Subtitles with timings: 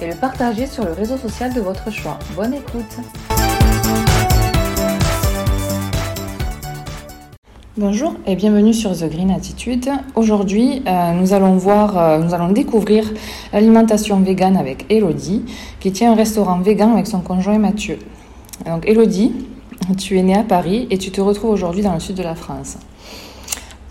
[0.00, 2.18] et le partager sur le réseau social de votre choix.
[2.34, 2.96] Bonne écoute
[7.78, 9.90] Bonjour et bienvenue sur The Green Attitude.
[10.14, 13.04] Aujourd'hui, euh, nous allons voir, euh, nous allons découvrir
[13.52, 15.44] l'alimentation végane avec Elodie,
[15.78, 17.98] qui tient un restaurant vegan avec son conjoint Mathieu.
[18.64, 19.34] Donc Elodie,
[19.98, 22.34] tu es née à Paris et tu te retrouves aujourd'hui dans le sud de la
[22.34, 22.78] France.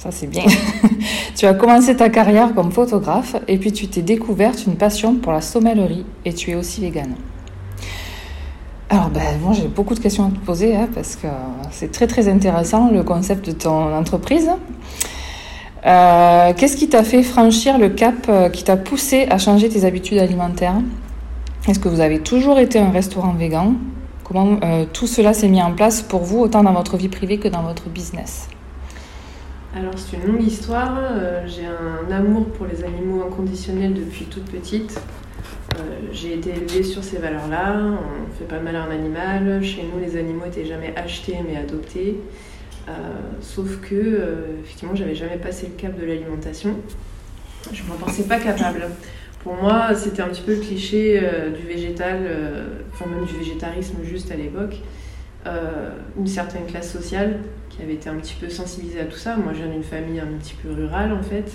[0.05, 0.44] Ça c'est bien.
[1.36, 5.31] tu as commencé ta carrière comme photographe et puis tu t'es découverte une passion pour
[5.31, 7.16] la sommellerie et tu es aussi végane.
[8.88, 11.26] Alors, ben, moi, j'ai beaucoup de questions à te poser hein, parce que
[11.72, 14.52] c'est très très intéressant le concept de ton entreprise.
[15.88, 19.86] Euh, qu'est-ce qui t'a fait franchir le cap euh, qui t'a poussé à changer tes
[19.86, 20.76] habitudes alimentaires?
[21.67, 23.73] Est-ce que vous avez toujours été un restaurant vegan
[24.23, 27.39] Comment euh, tout cela s'est mis en place pour vous, autant dans votre vie privée
[27.39, 28.50] que dans votre business?
[29.76, 30.98] Alors, c'est une longue histoire.
[31.45, 34.98] j'ai un amour pour les animaux inconditionnels depuis toute petite.
[35.76, 37.76] Euh, j'ai été élevée sur ces valeurs-là.
[37.78, 39.64] On ne fait pas mal à un animal.
[39.64, 42.20] Chez nous, les animaux n'étaient jamais achetés mais adoptés.
[42.88, 42.92] Euh,
[43.42, 46.76] sauf que, euh, effectivement, j'avais jamais passé le cap de l'alimentation.
[47.72, 48.88] Je ne m'en pensais pas capable.
[49.44, 51.22] Pour moi, c'était un petit peu le cliché
[51.56, 52.28] du végétal,
[52.92, 54.82] enfin même du végétarisme juste à l'époque.
[56.17, 57.42] une certaine classe sociale
[57.76, 59.36] qui avait été un petit peu sensibilisée à tout ça.
[59.38, 61.52] Moi, je viens d'une famille un petit peu rurale en fait.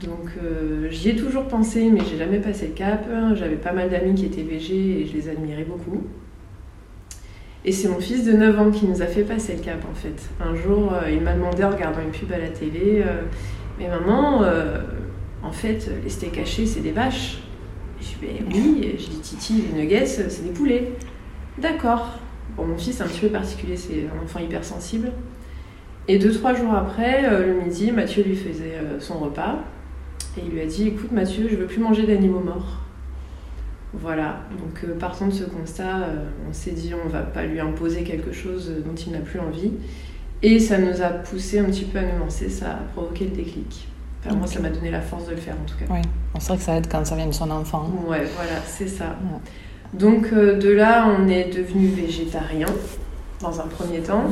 [0.00, 3.06] Donc euh, j'y ai toujours pensé, mais j'ai jamais passé le cap.
[3.34, 6.02] J'avais pas mal d'amis qui étaient végés et je les admirais beaucoup.
[7.64, 9.94] Et c'est mon fils de 9 ans qui nous a fait passer le cap en
[9.94, 10.28] fait.
[10.40, 13.22] Un jour, euh, il m'a demandé en regardant une pub à la télé euh,
[13.78, 14.42] Mais maman,
[15.42, 17.38] en fait, les steaks hachés, c'est des vaches.
[18.00, 20.92] je dis ben Oui, je dis Titi, les nuggets, c'est des poulets.
[21.58, 22.18] D'accord.
[22.56, 25.10] Bon, mon fils est un petit peu particulier, c'est un enfant hypersensible.
[26.06, 29.56] Et deux, trois jours après, le midi, Mathieu lui faisait son repas.
[30.36, 32.84] Et il lui a dit Écoute, Mathieu, je veux plus manger d'animaux morts.
[34.00, 37.60] Voilà, donc euh, partant de ce constat, euh, on s'est dit on va pas lui
[37.60, 39.70] imposer quelque chose dont il n'a plus envie.
[40.42, 43.30] Et ça nous a poussé un petit peu à nous lancer, ça a provoqué le
[43.30, 43.88] déclic.
[44.26, 45.84] Enfin, Moi, ça m'a donné la force de le faire en tout cas.
[45.90, 46.00] Oui,
[46.40, 47.88] c'est vrai que ça aide quand ça vient de son enfant.
[48.06, 49.16] Ouais, voilà, c'est ça.
[49.92, 52.66] Donc euh, de là, on est devenu végétarien
[53.40, 54.24] dans un premier temps.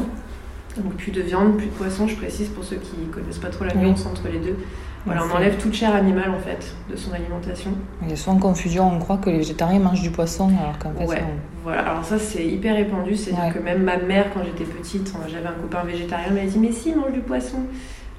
[0.77, 3.65] Donc plus de viande, plus de poisson, je précise pour ceux qui connaissent pas trop
[3.65, 4.57] la nuance entre les deux.
[5.05, 7.73] Voilà, on enlève toute chair animale en fait de son alimentation.
[8.03, 10.93] Il y a souvent confusion, on croit que les végétariens mangent du poisson alors qu'en
[10.93, 11.07] fait.
[11.07, 11.25] Ouais,
[11.65, 15.49] voilà, alors ça c'est hyper répandu, c'est-à-dire que même ma mère quand j'étais petite, j'avais
[15.49, 17.59] un copain végétarien, elle m'a dit mais si, il mange du poisson.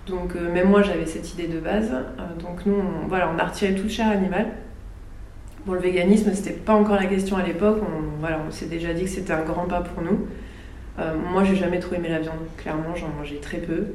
[0.08, 1.90] Donc euh, même moi j'avais cette idée de base.
[1.92, 4.48] Euh, donc nous, on, voilà, on a retiré toute chair animale.
[5.66, 8.94] Bon, le véganisme, c'était pas encore la question à l'époque, on, voilà, on s'est déjà
[8.94, 10.28] dit que c'était un grand pas pour nous.
[11.00, 13.88] Euh, moi, j'ai jamais trop aimé la viande, clairement, j'en mangeais très peu.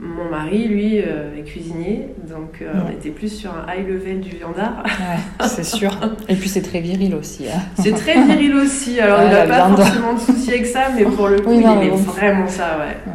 [0.00, 4.20] Mon mari, lui, euh, est cuisinier, donc euh, on était plus sur un high level
[4.20, 4.82] du viandard.
[4.84, 5.94] Ouais, c'est sûr.
[6.28, 7.44] Et puis c'est très viril aussi.
[7.46, 7.60] Hein.
[7.78, 8.98] C'est très viril aussi.
[9.00, 11.90] Alors il n'a pas forcément de souci avec ça, mais pour le coup, il est
[11.90, 13.12] vraiment ça, ouais.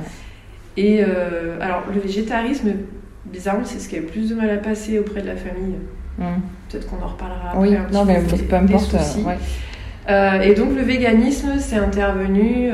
[0.78, 1.04] Et
[1.60, 2.70] alors le végétarisme,
[3.26, 5.76] bizarrement, c'est ce qui a le plus de mal à passer auprès de la famille.
[6.20, 6.42] Hmm.
[6.70, 7.60] Peut-être qu'on en reparlera après.
[7.60, 8.96] Oui, non, mais peu importe.
[10.08, 12.72] Et donc le véganisme, c'est intervenu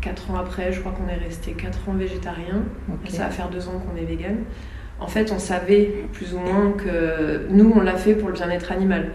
[0.00, 2.62] 4 ans après, je crois qu'on est resté 4 ans végétarien.
[3.08, 4.36] Ça va faire 2 ans qu'on est vegan.
[5.00, 8.70] En fait, on savait plus ou moins que nous, on l'a fait pour le bien-être
[8.70, 9.10] animal.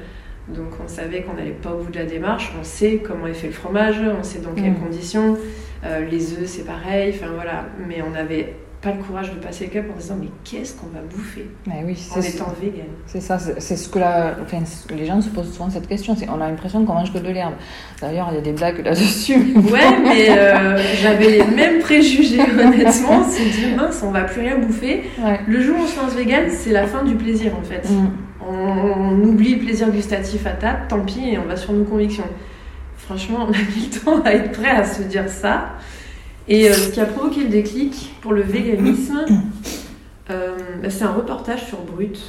[0.47, 2.53] Donc on savait qu'on n'allait pas au bout de la démarche.
[2.59, 4.79] On sait comment est fait le fromage, on sait dans quelles mm.
[4.79, 5.37] conditions.
[5.85, 7.13] Euh, les œufs, c'est pareil.
[7.15, 7.65] Enfin voilà.
[7.87, 8.53] Mais on avait
[8.85, 11.83] pas le courage de passer le cap en disant mais qu'est-ce qu'on va bouffer mais
[11.83, 14.59] oui, en étant vegan C'est ça, c'est ce que la, enfin,
[14.95, 16.15] les gens se posent souvent cette question.
[16.29, 17.55] On a l'impression qu'on mange que de l'herbe.
[17.99, 19.55] D'ailleurs, il y a des blagues là-dessus.
[19.55, 23.21] Ouais, mais euh, j'avais les mêmes préjugés honnêtement.
[23.21, 25.03] On s'est dit mince, on va plus rien bouffer.
[25.47, 27.89] Le jour où on se lance vegan, c'est la fin du plaisir en fait.
[27.89, 28.11] Mm.
[28.47, 32.27] On, oublie le plaisir gustatif à table, tant pis, et on va sur nos convictions.
[32.97, 35.69] Franchement, on a mis le temps à être prêt à se dire ça.
[36.47, 39.25] Et euh, ce qui a provoqué le déclic pour le véganisme,
[40.29, 42.19] euh, bah, c'est un reportage sur Brut.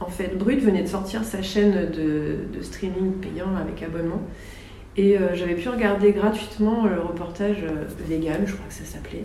[0.00, 4.22] En fait, Brut venait de sortir sa chaîne de, streaming payant avec abonnement.
[4.96, 7.64] Et euh, j'avais pu regarder gratuitement le reportage
[8.08, 9.24] vegan, je crois que ça s'appelait.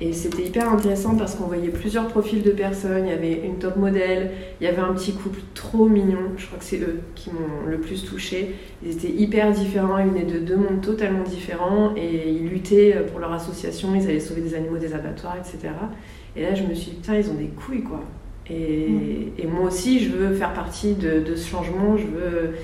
[0.00, 3.06] Et c'était hyper intéressant parce qu'on voyait plusieurs profils de personnes.
[3.06, 6.32] Il y avait une top modèle, il y avait un petit couple trop mignon.
[6.36, 8.56] Je crois que c'est eux qui m'ont le plus touché.
[8.84, 13.20] Ils étaient hyper différents, ils venaient de deux mondes totalement différents et ils luttaient pour
[13.20, 13.94] leur association.
[13.94, 15.72] Ils allaient sauver des animaux des abattoirs, etc.
[16.34, 18.00] Et là, je me suis dit, putain, ils ont des couilles, quoi.
[18.50, 21.96] Et, et moi aussi, je veux faire partie de, de, ce changement.
[21.96, 22.54] Je veux.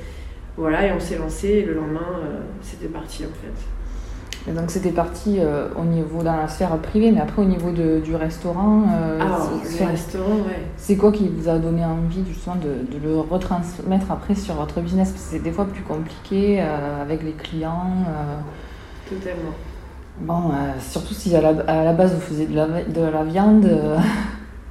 [0.57, 1.49] Voilà, et on s'est lancé.
[1.49, 3.78] Et le lendemain, euh, c'était parti, en fait.
[4.49, 7.71] Et donc c'était parti euh, au niveau dans la sphère privée, mais après au niveau
[7.71, 8.85] de, du restaurant.
[8.99, 9.47] Euh, ah,
[9.81, 10.63] le restaurant, ouais.
[10.79, 14.81] C'est quoi qui vous a donné envie justement de, de le retransmettre après sur votre
[14.81, 15.11] business?
[15.11, 17.93] Parce que c'est des fois plus compliqué euh, avec les clients.
[19.09, 19.53] Totalement.
[20.21, 20.51] Bon,
[20.81, 23.69] surtout si à la, à la, base vous faisiez de la, de la viande.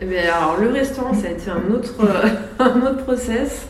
[0.01, 1.95] Eh bien, alors le restaurant, ça a été un autre,
[2.59, 3.67] un autre process.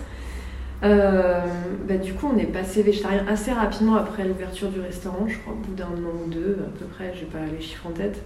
[0.84, 1.42] Euh,
[1.88, 5.54] bah, du coup, on est passé végétarien assez rapidement après l'ouverture du restaurant, je crois,
[5.54, 8.22] au bout d'un an ou deux à peu près, j'ai pas les chiffres en tête.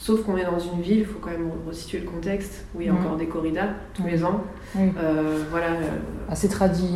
[0.00, 2.86] Sauf qu'on est dans une ville, il faut quand même resituer le contexte, où il
[2.86, 4.44] y a encore des corridas tous les ans.
[4.76, 5.70] Euh, voilà.
[5.70, 6.94] Euh, assez tradit.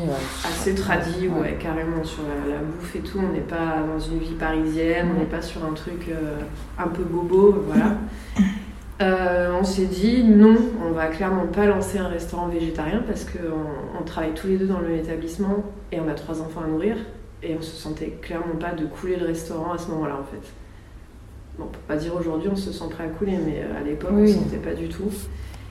[0.48, 1.58] assez tradit, ouais.
[1.58, 3.18] carrément, sur la, bouffe et tout.
[3.18, 6.10] On n'est pas dans une vie parisienne, on n'est pas sur un truc
[6.78, 7.96] un peu bobo, voilà.
[9.00, 10.56] Euh, on s'est dit non,
[10.86, 14.66] on va clairement pas lancer un restaurant végétarien parce qu'on on travaille tous les deux
[14.66, 16.96] dans le même établissement et on a trois enfants à nourrir
[17.42, 20.52] et on se sentait clairement pas de couler le restaurant à ce moment-là en fait.
[21.58, 23.82] Bon, on peut pas dire aujourd'hui on se sent prêt à couler, mais euh, à
[23.82, 25.10] l'époque on ne sentait pas du tout.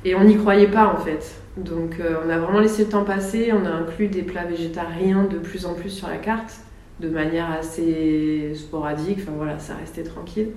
[0.04, 1.36] Et on n'y croyait pas en fait.
[1.58, 5.24] Donc euh, on a vraiment laissé le temps passer, on a inclus des plats végétariens
[5.24, 6.56] de plus en plus sur la carte,
[7.00, 10.50] de manière assez sporadique, enfin voilà, ça restait tranquille.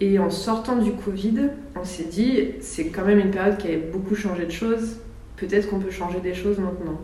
[0.00, 3.76] Et en sortant du Covid, on s'est dit, c'est quand même une période qui avait
[3.76, 4.96] beaucoup changé de choses,
[5.36, 6.98] peut-être qu'on peut changer des choses maintenant.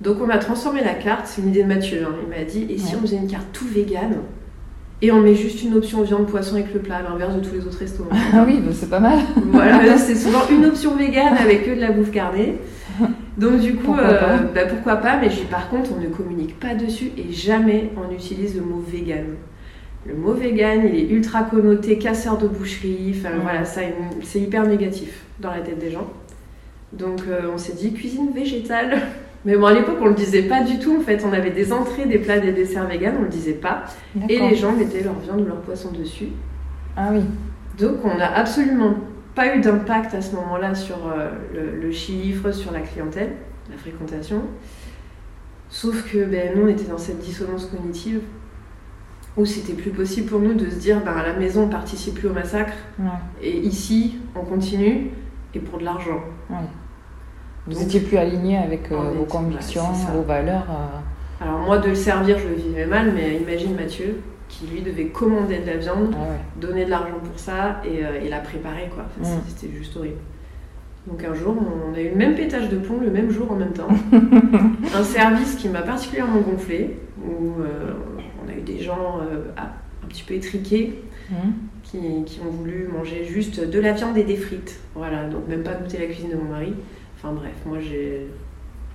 [0.00, 2.14] Donc on a transformé la carte, c'est une idée de Mathieu, hein.
[2.22, 4.16] il m'a dit, et si on faisait une carte tout vegan
[5.02, 7.54] et on met juste une option viande, poisson avec le plat, à l'inverse de tous
[7.54, 8.10] les autres restaurants.
[8.32, 9.18] Ah oui, bah, c'est pas mal.
[9.52, 12.58] voilà, c'est souvent une option vegan avec que de la bouffe carnée.
[13.36, 14.38] Donc du coup, pourquoi, euh, pas?
[14.54, 15.18] bah, pourquoi pas?
[15.18, 19.26] Mais par contre, on ne communique pas dessus et jamais on utilise le mot vegan
[20.06, 23.14] le mot vegan, il est ultra connoté casseur de boucherie.
[23.18, 23.80] Enfin voilà, ça,
[24.22, 26.08] c'est hyper négatif dans la tête des gens.
[26.92, 29.02] Donc euh, on s'est dit cuisine végétale.
[29.44, 30.96] Mais bon, à l'époque, on le disait pas du tout.
[30.96, 33.84] En fait, on avait des entrées, des plats, des desserts vegan, on le disait pas.
[34.28, 36.28] Et les gens mettaient leur viande ou leur poisson dessus.
[36.96, 37.20] Ah oui.
[37.78, 38.94] Donc on n'a absolument
[39.36, 43.32] pas eu d'impact à ce moment-là sur euh, le, le, chiffre, sur la clientèle,
[43.70, 44.42] la fréquentation.
[45.68, 48.20] Sauf que ben, nous, on était dans cette dissonance cognitive
[49.36, 52.14] où c'était plus possible pour nous de se dire ben, à la maison on participe
[52.14, 52.72] plus au massacre
[53.42, 55.10] et ici on continue
[55.54, 56.20] et pour de l'argent.
[57.66, 60.66] Vous n'étiez plus aligné avec euh, vos convictions, vos valeurs.
[60.70, 61.44] Euh.
[61.44, 65.06] Alors moi de le servir je le vivais mal mais imagine Mathieu qui lui devait
[65.06, 69.04] commander de la viande, ah donner de l'argent pour ça et, euh, la préparer quoi.
[69.48, 70.18] C'était juste horrible.
[71.08, 73.54] Donc un jour, on a eu le même pétage de plomb le même jour en
[73.54, 73.88] même temps.
[74.94, 78.15] un service qui m'a particulièrement gonflé, où on a eu
[78.66, 81.34] des gens euh, un petit peu étriqués mmh.
[81.82, 84.78] qui, qui, ont voulu manger juste de la viande et des frites.
[84.94, 86.74] Voilà, donc même pas goûter la cuisine de mon mari.
[87.16, 88.26] Enfin bref, moi j'ai.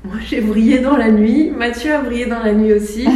[0.03, 3.07] Moi j'ai brillé dans la nuit, Mathieu a brillé dans la nuit aussi.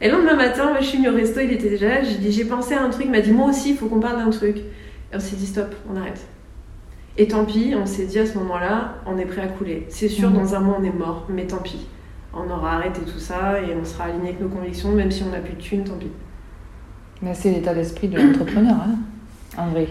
[0.00, 2.02] Et le lendemain matin, moi, je suis venue au resto, il était déjà là.
[2.02, 3.04] J'ai dit, j'ai pensé à un truc.
[3.04, 4.56] Il m'a dit, moi aussi, il faut qu'on parle d'un truc.
[4.56, 4.62] Et
[5.14, 6.26] on s'est dit, stop, on arrête.
[7.18, 9.86] Et tant pis, on s'est dit à ce moment-là, on est prêt à couler.
[9.90, 10.34] C'est sûr, mmh.
[10.34, 11.86] dans un mois, on est mort, mais tant pis
[12.34, 15.30] on aura arrêté tout ça et on sera aligné avec nos convictions, même si on
[15.30, 16.10] n'a plus de thunes, tant pis.
[17.20, 18.96] Mais c'est l'état d'esprit de l'entrepreneur, hein,
[19.56, 19.88] en vrai.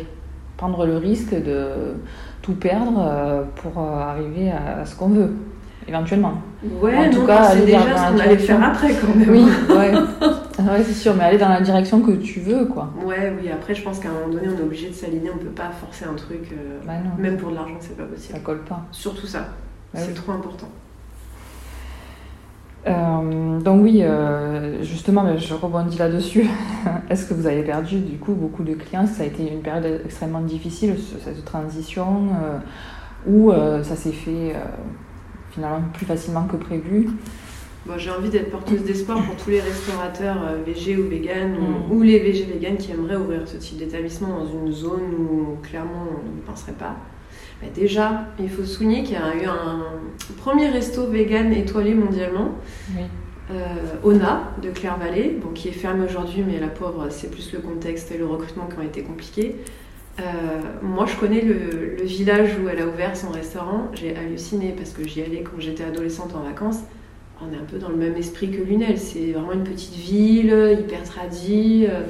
[0.57, 1.95] Prendre le risque de
[2.41, 5.33] tout perdre euh, pour euh, arriver à ce qu'on veut,
[5.87, 6.33] éventuellement.
[6.63, 9.29] Ouais, en tout cas, c'est déjà ce qu'on allait faire après quand même.
[9.29, 9.93] Oui, ouais.
[9.93, 12.91] ouais c'est sûr, mais aller dans la direction que tu veux, quoi.
[13.03, 15.37] Ouais, oui, après, je pense qu'à un moment donné, on est obligé de s'aligner, on
[15.37, 18.33] peut pas forcer un truc, euh, bah même pour de l'argent, c'est pas possible.
[18.33, 18.85] Ça colle pas.
[18.91, 19.47] Surtout ça,
[19.93, 20.67] bah c'est trop important.
[22.87, 26.47] Euh, donc oui, euh, justement, je rebondis là-dessus.
[27.09, 29.05] Est-ce que vous avez perdu du coup beaucoup de clients?
[29.05, 32.57] Ça a été une période extrêmement difficile, cette transition, euh,
[33.27, 33.51] où
[33.83, 34.55] ça s'est fait
[35.51, 37.09] finalement plus facilement que prévu?
[37.97, 41.57] J'ai envie d'être porteuse d'espoir pour tous les restaurateurs VG ou vegan
[41.89, 42.03] ou, mm.
[42.03, 46.35] les VG vegan qui aimeraient ouvrir ce type d'établissement dans une zone où clairement on
[46.35, 46.95] ne penserait pas.
[47.61, 49.85] Bah, déjà, il faut souligner qu'il y a eu un
[50.37, 52.55] premier resto vegan étoilé mondialement.
[52.95, 53.03] Oui.
[53.51, 53.55] Euh,
[54.03, 58.11] Ona de Claire-Vallée, bon, qui est fermé aujourd'hui, mais la pauvre, c'est plus le contexte
[58.11, 59.55] et le recrutement qui ont été compliqués.
[60.19, 60.23] Euh,
[60.81, 63.89] moi, je connais le, village où elle a ouvert son restaurant.
[63.93, 66.79] J'ai halluciné parce que j'y allais quand j'étais adolescente en vacances.
[67.41, 68.97] On est un peu dans le même esprit que Lunel.
[68.97, 71.87] C'est vraiment une petite ville, hyper tradie.
[71.89, 72.03] Euh,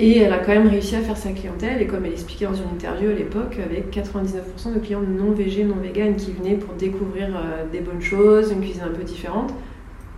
[0.00, 1.82] Et elle a quand même réussi à faire sa clientèle.
[1.82, 5.64] Et comme elle expliquait dans une interview à l'époque, avec 99% de clients non végés,
[5.64, 9.52] non véganes qui venaient pour découvrir euh, des bonnes choses, une cuisine un peu différente.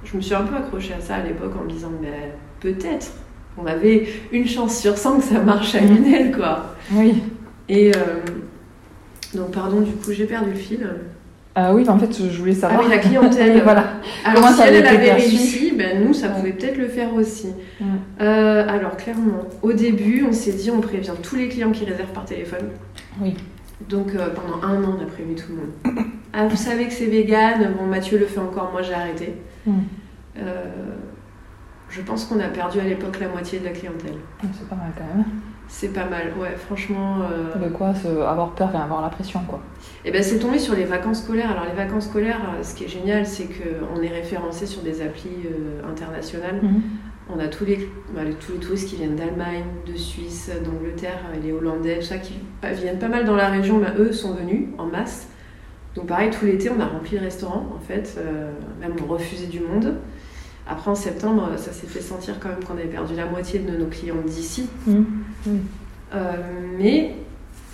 [0.04, 3.12] Je me suis un peu accrochée à ça à l'époque en me disant, mais peut-être.
[3.58, 6.74] On avait une chance sur 100 que ça marche à une aile, quoi.
[6.92, 7.22] Oui.
[7.68, 8.20] Et euh,
[9.34, 10.88] donc, pardon, du coup, j'ai perdu le fil.
[11.58, 12.80] Euh, oui, en fait, je voulais savoir.
[12.80, 13.60] Ah oui, la clientèle.
[13.64, 13.84] voilà.
[14.24, 16.52] Alors, Comment si ça elle, avait elle été avait perçu réussi, ben, nous, ça pouvait
[16.52, 17.48] peut-être le faire aussi.
[17.80, 17.84] Mm.
[18.20, 22.12] Euh, alors, clairement, au début, on s'est dit, on prévient tous les clients qui réservent
[22.12, 22.68] par téléphone.
[23.20, 23.34] Oui.
[23.88, 26.06] Donc, euh, pendant un an, on a prévenu tout le monde.
[26.32, 29.34] Ah, vous savez que c'est vegan Bon, Mathieu le fait encore, moi j'ai arrêté.
[29.66, 29.72] Mm.
[30.38, 30.64] Euh,
[31.88, 34.14] je pense qu'on a perdu à l'époque la moitié de la clientèle.
[34.40, 35.24] C'est pas mal quand même.
[35.72, 37.18] C'est pas mal, ouais, franchement.
[37.22, 39.60] euh, De quoi se- avoir peur et avoir la pression, quoi.
[40.04, 41.50] Et ben c'est tombé sur les vacances scolaires.
[41.52, 45.00] Alors les vacances scolaires, euh, ce qui est génial, c'est qu'on est référencé sur des
[45.00, 46.58] applis euh, internationales.
[46.62, 46.82] Mhm.
[47.32, 51.20] On a tous les, bah, les- tous les touristes qui viennent d'Allemagne, de Suisse, d'Angleterre,
[51.32, 54.12] euh, les Hollandais, tout ça, qui bah, viennent pas mal dans la région, mais eux
[54.12, 55.28] sont venus en masse.
[55.94, 58.16] Donc pareil, tout l'été, on a rempli le restaurant, en fait.
[58.18, 58.50] euh,
[58.80, 59.94] même on refusait du monde.
[60.70, 63.76] Après, en septembre, ça s'est fait sentir quand même qu'on avait perdu la moitié de
[63.76, 64.68] nos clients d'ici.
[64.86, 65.04] Mhm.
[66.14, 66.36] Euh,
[66.78, 67.14] mais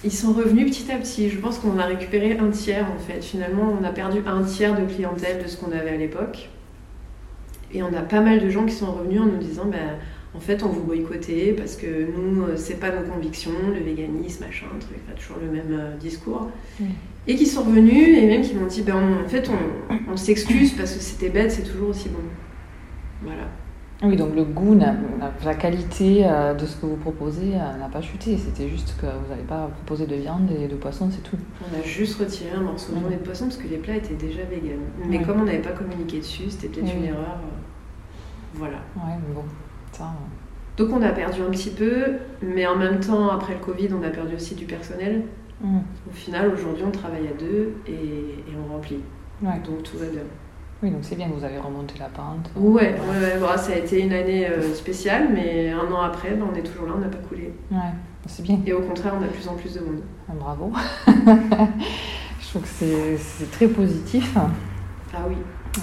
[0.03, 1.29] ils sont revenus petit à petit.
[1.29, 3.23] Je pense qu'on en a récupéré un tiers en fait.
[3.23, 6.49] Finalement, on a perdu un tiers de clientèle de ce qu'on avait à l'époque.
[7.75, 9.99] Et on a pas mal de gens qui sont revenus en nous disant ben,
[10.35, 14.45] en fait, on vous boycottait parce que nous, euh, c'est pas nos convictions, le véganisme,
[14.45, 16.49] machin, truc, enfin, toujours le même euh, discours.
[16.81, 16.87] Oui.
[17.27, 20.73] Et qui sont revenus et même qui m'ont dit ben, en fait, on, on s'excuse
[20.73, 22.21] parce que c'était bête, c'est toujours aussi bon.
[23.27, 23.43] Voilà.
[24.03, 24.79] Oui, donc le goût,
[25.45, 28.37] la qualité euh, de ce que vous proposez euh, n'a pas chuté.
[28.37, 31.39] C'était juste que vous n'avez pas proposé de viande et de poisson, c'est tout.
[31.63, 33.01] On a juste retiré un morceau de Mhm.
[33.01, 34.81] viande et de poisson parce que les plats étaient déjà véganes.
[35.09, 36.99] Mais comme on n'avait pas communiqué dessus, c'était peut-être Oui.
[37.01, 37.39] une erreur.
[37.43, 37.57] euh,
[38.55, 38.77] Voilà.
[38.97, 39.45] Ouais, mais bon,
[39.93, 40.13] ça.
[40.77, 42.05] Donc on a perdu un petit peu,
[42.43, 45.23] mais en même temps, après le Covid, on a perdu aussi du personnel.
[45.63, 45.81] mhm.
[46.11, 49.01] Au final, aujourd'hui, on travaille à deux et, et on remplit.
[49.43, 49.59] Ouais.
[49.65, 50.21] Donc tout va bien.
[50.83, 52.51] Oui, donc c'est bien, vous avez remonté la pente.
[52.55, 56.31] Ouais, ouais, ouais, bon, ça a été une année euh, spéciale, mais un an après,
[56.33, 57.53] ben, on est toujours là, on n'a pas coulé.
[57.71, 57.79] Ouais,
[58.27, 58.59] c'est bien.
[58.67, 60.01] Et au contraire, on a de plus en plus de monde.
[60.29, 60.73] Ah, Bravo.
[62.41, 64.35] Je trouve que c'est- c'est très positif.
[64.37, 65.37] Ah oui.
[65.79, 65.81] Euh,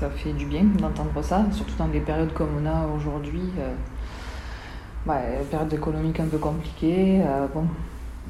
[0.00, 3.42] ça fait du bien d'entendre ça, surtout dans des périodes comme on a aujourd'hui.
[3.58, 3.70] Euh,
[5.06, 5.20] bah,
[5.50, 7.20] période économique un peu compliquée.
[7.22, 7.64] euh, bon,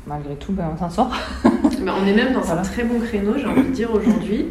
[0.07, 1.13] malgré tout, ben, on s'en sort.
[1.45, 2.61] Ben, on est même dans Voilà.
[2.61, 4.47] un très bon créneau, j'ai envie de dire aujourd'hui.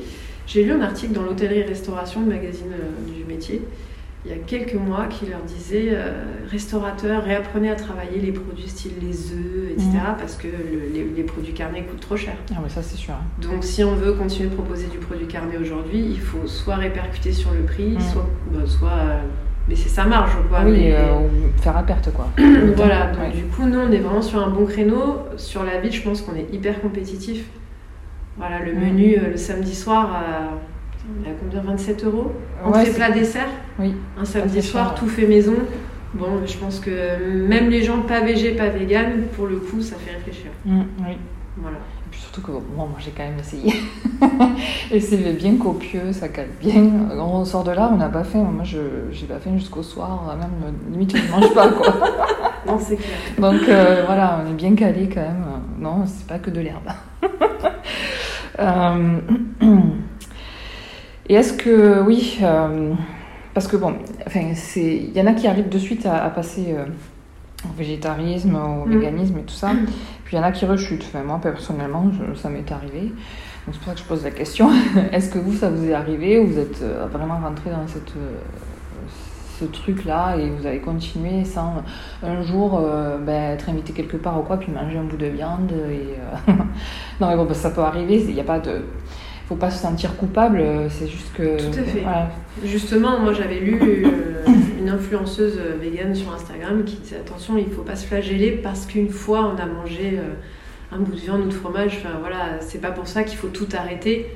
[0.47, 3.61] J'ai lu un article dans l'hôtellerie-restauration, le magazine euh, du métier,
[4.25, 6.11] il y a quelques mois, qui leur disait euh,
[6.49, 10.15] restaurateurs, réapprenez à travailler les produits style les œufs, etc., Mhm.
[10.19, 12.33] parce que le- les, les produits carnés coûtent trop cher.
[12.51, 13.13] Ah, mais ça, c'est sûr.
[13.13, 13.23] hein.
[13.41, 17.31] Donc, si on veut continuer de proposer du produit carné aujourd'hui, il faut soit répercuter
[17.31, 17.99] sur le prix, Mhm.
[18.01, 19.19] soit, bah, soit euh,
[19.67, 20.59] baisser sa marge, quoi.
[20.65, 21.27] oui, mais- euh,
[21.61, 22.27] faire à perte, quoi.
[22.75, 23.31] voilà, donc Ouais.
[23.31, 25.17] du coup, nous, on est vraiment sur un bon créneau.
[25.37, 27.45] Sur la ville, je pense qu'on est hyper compétitif.
[28.37, 30.51] Voilà, le menu euh, le samedi soir, à,
[31.07, 32.31] on à combien 27 euros
[32.63, 33.47] Ouais, Entrée, c'est- plat, dessert.
[33.79, 33.93] Oui.
[34.19, 35.55] Un samedi soir, cher, tout fait maison.
[36.13, 36.91] Bon, je pense que
[37.47, 40.51] même les gens pas végés, pas véganes, pour le coup, ça fait réfléchir.
[40.65, 41.17] Mm, oui.
[41.57, 41.77] Voilà.
[41.77, 43.73] Et puis surtout que bon, moi j'ai quand même essayé.
[44.91, 46.83] Et c'est bien copieux, ça cale bien.
[47.17, 48.43] On sort de là, on n'a pas faim.
[48.43, 48.77] Moi je
[49.11, 51.93] j'ai pas faim jusqu'au soir, même limite je ne mange pas quoi.
[52.67, 53.17] Non, c'est clair.
[53.39, 55.45] Donc euh, voilà, on est bien calé quand même.
[55.79, 56.87] Non, c'est pas que de l'herbe.
[58.59, 59.19] Euh,
[61.29, 62.93] Et est-ce que oui, euh,
[63.53, 63.95] parce que bon,
[64.27, 64.41] enfin
[64.75, 66.85] il y en a qui arrivent de suite à, à passer euh,
[67.69, 68.91] au végétarisme, au Mm.
[68.99, 69.69] véganisme et tout ça.
[70.25, 71.05] Puis il y en a qui rechutent.
[71.07, 73.01] Enfin, moi personnellement, je- ça m'est arrivé.
[73.65, 74.69] Donc c'est pour ça que je pose la question.
[75.13, 78.13] Est-ce que vous, ça vous est arrivé ou vous êtes vraiment rentré dans cette
[79.61, 81.83] ce truc-là et vous avez continué sans
[82.23, 85.27] un jour euh, ben, être invité quelque part ou quoi, puis manger un bout de
[85.27, 85.71] viande.
[85.71, 86.15] Et,
[86.49, 86.53] euh,
[87.19, 88.81] non, mais bon, que ça peut arriver, il n'y a pas de.
[89.47, 91.57] faut pas se sentir coupable, c'est juste que.
[91.57, 91.99] Tout à fait.
[92.01, 92.29] voilà.
[92.63, 97.83] Justement, moi j'avais lu euh, une influenceuse végane sur Instagram qui disait attention, il faut
[97.83, 100.19] pas se flageller parce qu'une fois on a mangé
[100.91, 103.47] un bout de viande ou de fromage, enfin voilà, c'est pas pour ça qu'il faut
[103.47, 104.27] tout arrêter.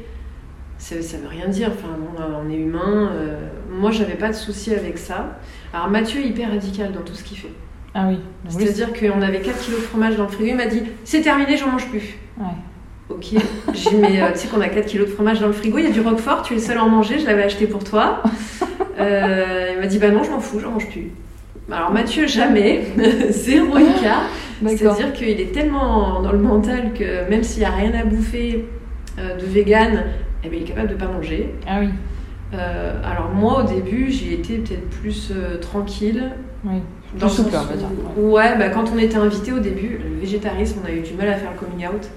[0.77, 1.87] Ça, ça veut rien dire, enfin
[2.19, 3.09] euh, on est humain.
[3.13, 3.39] euh,
[3.71, 5.37] moi j'avais pas de souci avec ça.
[5.73, 7.51] Alors Mathieu est hyper radical dans tout ce qu'il fait.
[7.93, 8.19] Ah oui.
[8.49, 11.55] C'est-à-dire qu'on avait 4 kilos de fromage dans le frigo, il m'a dit c'est terminé,
[11.57, 12.17] j'en mange plus.
[12.37, 12.45] Ouais.
[13.07, 13.25] Ok,
[13.73, 15.77] j'ai dit, mais euh, tu sais qu'on a 4 kilos de fromage dans le frigo,
[15.77, 17.67] il y a du roquefort, tu es le seul à en manger, je l'avais acheté
[17.67, 18.21] pour toi.
[18.97, 21.11] Euh, il m'a dit bah non, je m'en fous, j'en mange plus.
[21.69, 22.85] Alors Mathieu, jamais,
[23.29, 24.29] zéro écart.
[24.61, 24.95] D'accord.
[24.95, 28.65] C'est-à-dire qu'il est tellement dans le mental que même s'il n'y a rien à bouffer
[29.19, 30.05] euh, de vegan,
[30.45, 31.53] eh ben, il est capable de ne pas manger.
[31.67, 31.89] Ah oui.
[32.53, 36.31] Euh, alors moi au début, j'y étais peut-être plus euh, tranquille.
[36.63, 36.81] Oui.
[37.19, 37.87] Dans le souple, on va dire,
[38.17, 41.29] Ouais, bah, quand on était invité au début, le végétarisme, on a eu du mal
[41.29, 42.09] à faire le coming out.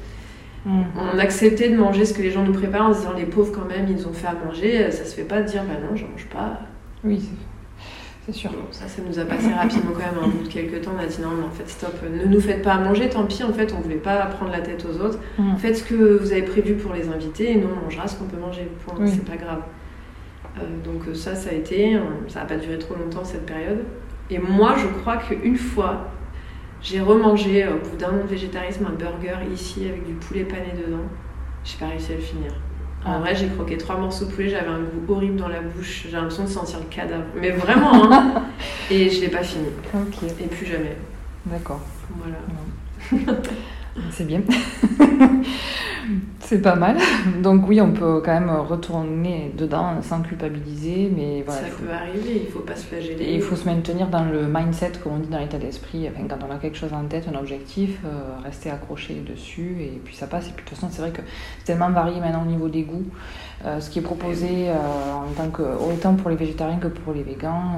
[0.66, 0.82] Mm.
[1.14, 3.52] On acceptait de manger ce que les gens nous préparent en se disant les pauvres
[3.52, 4.90] quand même, ils ont fait à manger.
[4.90, 6.60] Ça se fait pas de dire bah non, j'en mange pas.
[7.04, 7.28] Oui,
[8.32, 8.50] c'est- sûr.
[8.50, 10.24] Bon, ça, ça nous a passé rapidement quand même.
[10.24, 12.40] Au bout de quelques temps, on a dit non, mais en fait, stop, ne nous
[12.40, 15.00] faites pas à manger, tant pis, en fait, on voulait pas prendre la tête aux
[15.00, 15.18] autres.
[15.38, 15.56] Mm.
[15.56, 18.26] Faites ce que vous avez prévu pour les invités et nous, on mangera ce qu'on
[18.26, 18.68] peut manger.
[18.86, 19.08] Point, Oui.
[19.12, 19.62] c'est pas grave.
[20.58, 21.96] Euh, donc, euh, ça, ça a été.
[21.96, 23.84] euh, Ça n'a pas duré trop longtemps cette période.
[24.30, 26.08] Et moi, je crois qu'une fois,
[26.82, 30.72] j'ai remangé, au bout d'un an de végétarisme, un burger ici avec du poulet pané
[30.76, 31.02] dedans.
[31.64, 32.52] J'ai pas réussi à le finir.
[33.04, 33.18] En Ah.
[33.20, 36.10] vrai, j'ai croqué trois morceaux de poulet, j'avais un goût horrible dans la bouche, j'ai
[36.16, 37.24] l'impression de sentir le cadavre.
[37.36, 38.42] Mais vraiment, hein
[38.90, 39.66] Et je l'ai pas fini.
[39.94, 40.96] Ok, Et plus jamais.
[41.46, 41.80] d'accord.
[42.16, 42.38] Voilà.
[44.10, 44.40] C'est bien.
[46.40, 46.96] c'est pas mal.
[47.42, 51.60] Donc oui, on peut quand même retourner dedans sans culpabiliser, mais voilà.
[51.62, 53.22] ça faut- peut arriver, il faut pas se flageller.
[53.24, 56.08] Et il faut se maintenir dans le mindset, comme on dit, dans l'état d'esprit.
[56.08, 58.08] Enfin, quand on a quelque chose en tête, un objectif, euh,
[58.44, 60.48] rester accroché dessus, et puis ça passe.
[60.48, 61.22] Et puis de toute façon, c'est vrai que
[61.58, 63.04] c'est tellement varié maintenant au niveau des goûts.
[63.66, 67.12] Euh, ce qui est proposé euh, en tant que, autant pour les végétariens que pour
[67.12, 67.72] les végans.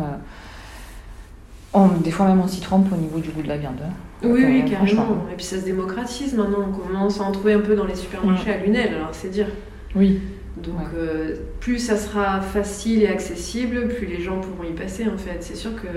[1.73, 3.79] on- des fois même on s'y trompe au niveau du goût de la viande.
[3.85, 3.93] hein.
[4.23, 5.27] Oui, oui, carrément.
[5.33, 7.95] Et puis ça se démocratise maintenant, on commence à en trouver un peu dans les
[7.95, 9.47] supermarchés à Lunel, alors c'est dire.
[9.95, 10.21] Oui,
[10.63, 10.85] Donc Ouais.
[10.97, 15.39] euh, plus ça sera facile et accessible, plus les gens pourront y passer en fait.
[15.41, 15.89] C'est sûr que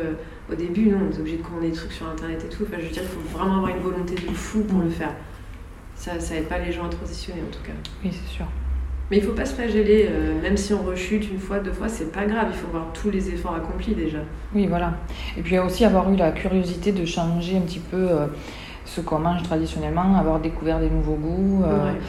[0.52, 2.64] au début, nous, on est obligé de commander des trucs sur internet et tout.
[2.64, 5.14] Enfin, je veux dire, il faut vraiment avoir une volonté de fou pour le faire.
[5.96, 7.74] Ça, ça aide pas les gens à transitionner en tout cas.
[8.04, 8.46] oui, c'est sûr.
[9.14, 11.88] Mais il faut pas se flageller, euh, même si on rechute une fois, deux fois,
[11.88, 12.48] c'est pas grave.
[12.50, 14.18] Il faut voir tous les efforts accomplis déjà.
[14.56, 14.94] Oui, voilà.
[15.38, 18.26] Et puis aussi avoir eu la curiosité de changer un petit peu euh,
[18.86, 22.00] ce qu'on mange traditionnellement, avoir découvert des nouveaux goûts, euh, Ouais.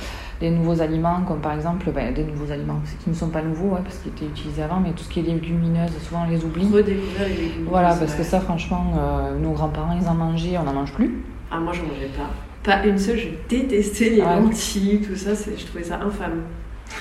[0.41, 3.75] des nouveaux aliments, comme par exemple ben, des nouveaux aliments qui ne sont pas nouveaux,
[3.75, 6.43] ouais, parce qu'ils étaient utilisés avant, mais tout ce qui est légumineuses, souvent on les
[6.43, 6.65] oublie.
[6.73, 7.67] Redécouvrir les légumes.
[7.69, 11.23] Voilà, parce que ça, franchement, euh, nos grands-parents, ils en mangeaient, on n'en mange plus.
[11.51, 12.31] Ah, moi, j'en mangeais pas.
[12.63, 14.41] Pas une seule, je détestais les Ouais.
[14.41, 16.41] lentilles, tout ça, je trouvais ça infâme.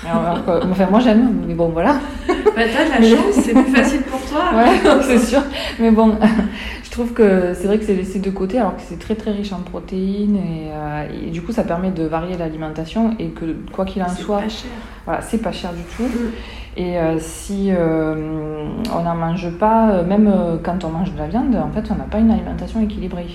[0.07, 1.95] Alors, alors que- enfin, moi j'aime, mais bon, voilà.
[2.27, 4.41] Bah, t'as de la chance, c'est plus facile pour toi.
[4.55, 5.41] Ouais, c'est sûr.
[5.79, 6.15] Mais bon,
[6.83, 9.31] je trouve que c'est vrai que c'est laissé de côté alors que c'est très très
[9.31, 13.55] riche en protéines et, euh, et du coup ça permet de varier l'alimentation et que
[13.71, 14.69] quoi qu'il en C'est soit, pas cher.
[15.05, 16.03] voilà, c'est pas cher du tout.
[16.03, 16.31] Mm.
[16.77, 18.65] Et euh, si euh,
[18.95, 20.31] on n'en mange pas, même
[20.63, 23.27] quand on mange de la viande, en fait on n'a pas une alimentation équilibrée.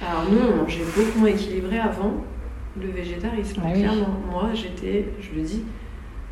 [0.00, 2.12] Alors nous, on mangeait beaucoup moins équilibré avant
[2.80, 3.60] le végétarisme.
[3.64, 3.80] Ah oui.
[3.82, 5.64] Clairement, moi, j'étais, je le dis,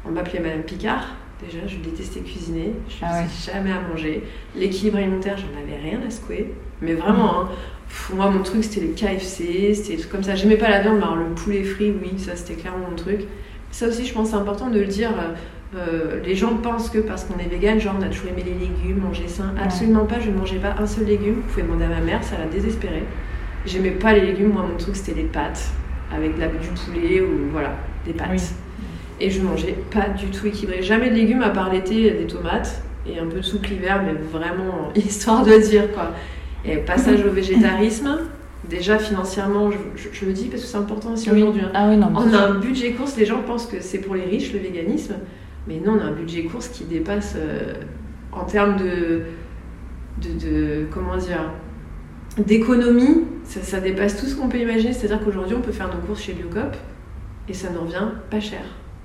[0.08, 1.06] on m'appelait Madame Picard.
[1.44, 2.72] Déjà, je détestais cuisiner.
[2.88, 4.22] Je ne Ah faisais jamais à manger.
[4.54, 6.54] L'équilibre alimentaire, j'en avais rien à secouer.
[6.80, 7.48] Mais vraiment, hein,
[7.88, 10.34] pff, moi, mon truc, c'était les KFC, c'était des trucs comme ça.
[10.34, 13.20] J'aimais pas la viande, mais alors le poulet frit, oui, ça, c'était clairement mon truc.
[13.70, 15.10] Ça aussi, je pense, c'est important de le dire.
[15.74, 18.54] Euh, les gens pensent que parce qu'on est vegan, genre on a toujours aimé les
[18.54, 19.52] légumes, manger sain.
[19.62, 21.34] Absolument pas, je ne mangeais pas un seul légume.
[21.34, 23.02] Vous pouvez demander à ma mère, ça l'a désespérée.
[23.66, 25.70] J'aimais pas les légumes, moi mon truc c'était les pâtes,
[26.14, 27.74] avec de la, du poulet ou voilà,
[28.06, 28.28] des pâtes.
[28.30, 28.40] Oui.
[29.20, 30.82] Et je mangeais pas du tout équilibré.
[30.82, 34.12] Jamais de légumes à part l'été, des tomates et un peu de soupe l'hiver, mais
[34.12, 36.12] vraiment histoire de dire quoi.
[36.64, 38.18] Et passage au végétarisme,
[38.68, 41.40] déjà financièrement, je, je- je le dis parce que c'est important aussi Oui.
[41.42, 41.62] aujourd'hui.
[41.62, 41.70] hein.
[41.74, 44.24] Ah oui, non, On a un budget course, les gens pensent que c'est pour les
[44.24, 45.14] riches le véganisme,
[45.68, 47.74] mais non, on a un budget course qui dépasse euh,
[48.32, 49.22] en termes de,
[50.22, 51.50] de, de- comment dire
[52.38, 54.92] d'économie, ça, ça dépasse tout ce qu'on peut imaginer.
[54.92, 56.76] C'est-à-dire qu'aujourd'hui, on peut faire nos courses chez Biocop
[57.48, 58.60] et ça nous revient pas cher.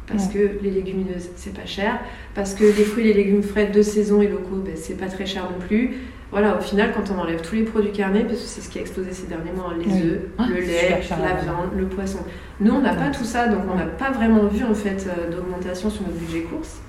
[0.07, 1.99] Parce que les légumineuses, c'est pas cher.
[2.35, 5.07] Parce que les fruits et les légumes frais de saison et locaux, ben, c'est pas
[5.07, 5.91] très cher non plus.
[6.31, 8.77] Voilà, au final, quand on enlève tous les produits carnés, parce que c'est ce qui
[8.79, 10.01] a explosé ces derniers mois, hein, les Oui.
[10.11, 12.19] œufs, Ah, le lait, cher, la viande, le poisson.
[12.59, 15.29] Nous, on n'a pas tout ça, donc on n'a pas vraiment vu en fait euh,
[15.29, 16.79] d'augmentation sur notre budget course.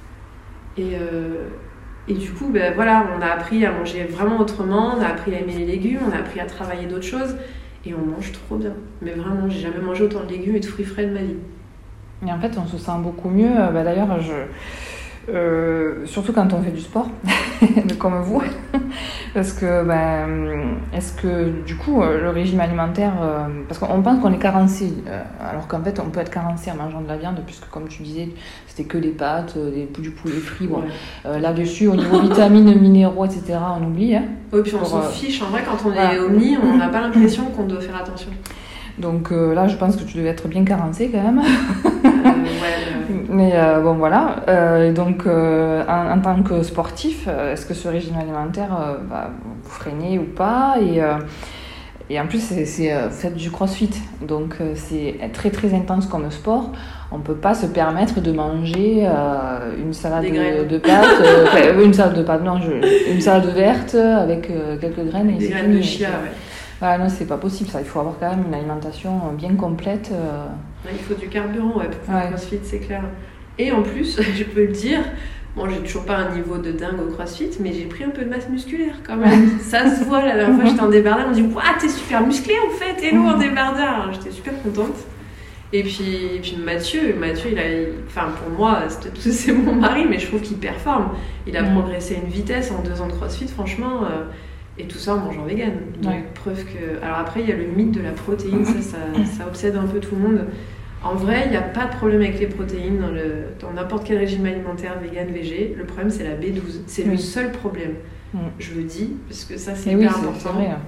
[0.78, 1.48] Et, euh,
[2.08, 5.34] et du coup, ben, voilà, on a appris à manger vraiment autrement, on a appris
[5.34, 7.36] à aimer les légumes, on a appris à travailler d'autres choses,
[7.84, 8.74] et on mange trop bien.
[9.00, 11.36] Mais vraiment, j'ai jamais mangé autant de légumes et de fruits frais de ma vie.
[12.26, 13.50] Et en fait, on se sent beaucoup mieux.
[13.50, 14.32] Euh, bah, D'ailleurs, je...
[15.32, 17.08] euh, surtout quand on fait du sport,
[17.98, 18.42] comme vous.
[19.34, 24.32] Parce que, ben, est-ce que du coup, le régime alimentaire, euh, parce qu'on pense qu'on
[24.32, 27.40] est carencé, euh, alors qu'en fait, on peut être carencé en mangeant de la viande,
[27.46, 28.28] puisque comme tu disais,
[28.66, 30.66] c'était que des pâtes, des, du poulet frit.
[30.66, 30.82] Bon,
[31.24, 31.40] Ouais.
[31.40, 34.14] Là-dessus, au niveau vitamines, minéraux, etc., on oublie.
[34.14, 34.24] Hein.
[34.52, 35.40] Oui, puis on s'en fiche.
[35.42, 36.14] En vrai, quand on voilà.
[36.14, 38.30] est omni, on n'a pas l'impression qu'on doit faire attention.
[38.98, 41.42] Donc là, je pense que tu devais être bien carencé quand même.
[42.24, 42.30] Euh,
[43.28, 44.36] Mais euh, bon, voilà.
[44.48, 48.70] Euh, et donc, euh, en, en tant que sportif, est-ce que ce régime alimentaire
[49.08, 50.76] va vous freiner ou pas?
[50.80, 51.00] Et,
[52.10, 53.90] Et en plus, c'est euh, fait du crossfit.
[54.20, 56.72] Donc, c'est très très intense comme sport.
[57.10, 59.06] On ne peut pas se permettre de manger
[59.78, 61.22] une salade de, de, pâtes,
[61.84, 62.58] une salade de pâtes, non,
[63.10, 64.48] une salade verte avec
[64.80, 65.30] quelques graines.
[65.30, 66.32] Et Des graines de chia, ouais.
[66.80, 67.80] Voilà, non, c'est pas possible ça.
[67.80, 70.10] Il faut avoir quand même une alimentation bien complète.
[70.90, 73.04] Il faut du carburant ouais, pour faire crossfit, c'est clair.
[73.58, 75.02] Et en plus, je peux le dire,
[75.54, 78.24] Bon, j'ai toujours pas un niveau de dingue au crossfit, mais j'ai pris un peu
[78.24, 79.58] de masse musculaire quand même.
[79.60, 82.26] ça se voit, la dernière fois j'étais en débardeur, on me dit Waouh, t'es super
[82.26, 84.10] musclé en fait, et nous en débardeur.
[84.12, 84.96] J'étais super contente.
[85.74, 87.62] Et puis, puis Mathieu, Mathieu, il a,
[88.06, 88.80] enfin pour moi,
[89.18, 91.10] c'est mon mari, mais je trouve qu'il performe.
[91.46, 94.04] Il a progressé une vitesse en deux ans de crossfit, franchement.
[94.04, 94.24] Euh,
[94.78, 95.72] et tout ça en mangeant vegan.
[96.00, 97.04] Donc, preuve que.
[97.04, 99.86] Alors après, il y a le mythe de la protéine, ça, ça, ça obsède un
[99.86, 100.46] peu tout le monde.
[101.04, 103.02] En vrai, il n'y a pas de problème avec les protéines
[103.60, 105.74] dans n'importe quel régime alimentaire vegan, végé.
[105.76, 106.82] Le problème, c'est la B12.
[106.86, 107.94] C'est le seul problème.
[108.58, 110.52] Je le dis, parce que ça, c'est hyper important.
[110.52, 110.68] Vrai.
[110.68, 110.78] Hein.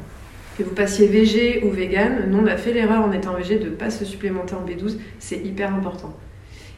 [0.57, 3.65] Que vous passiez végé ou vegan, nous, on a fait l'erreur en étant végé de
[3.65, 4.99] ne pas se supplémenter en B12.
[5.19, 6.17] C'est hyper important.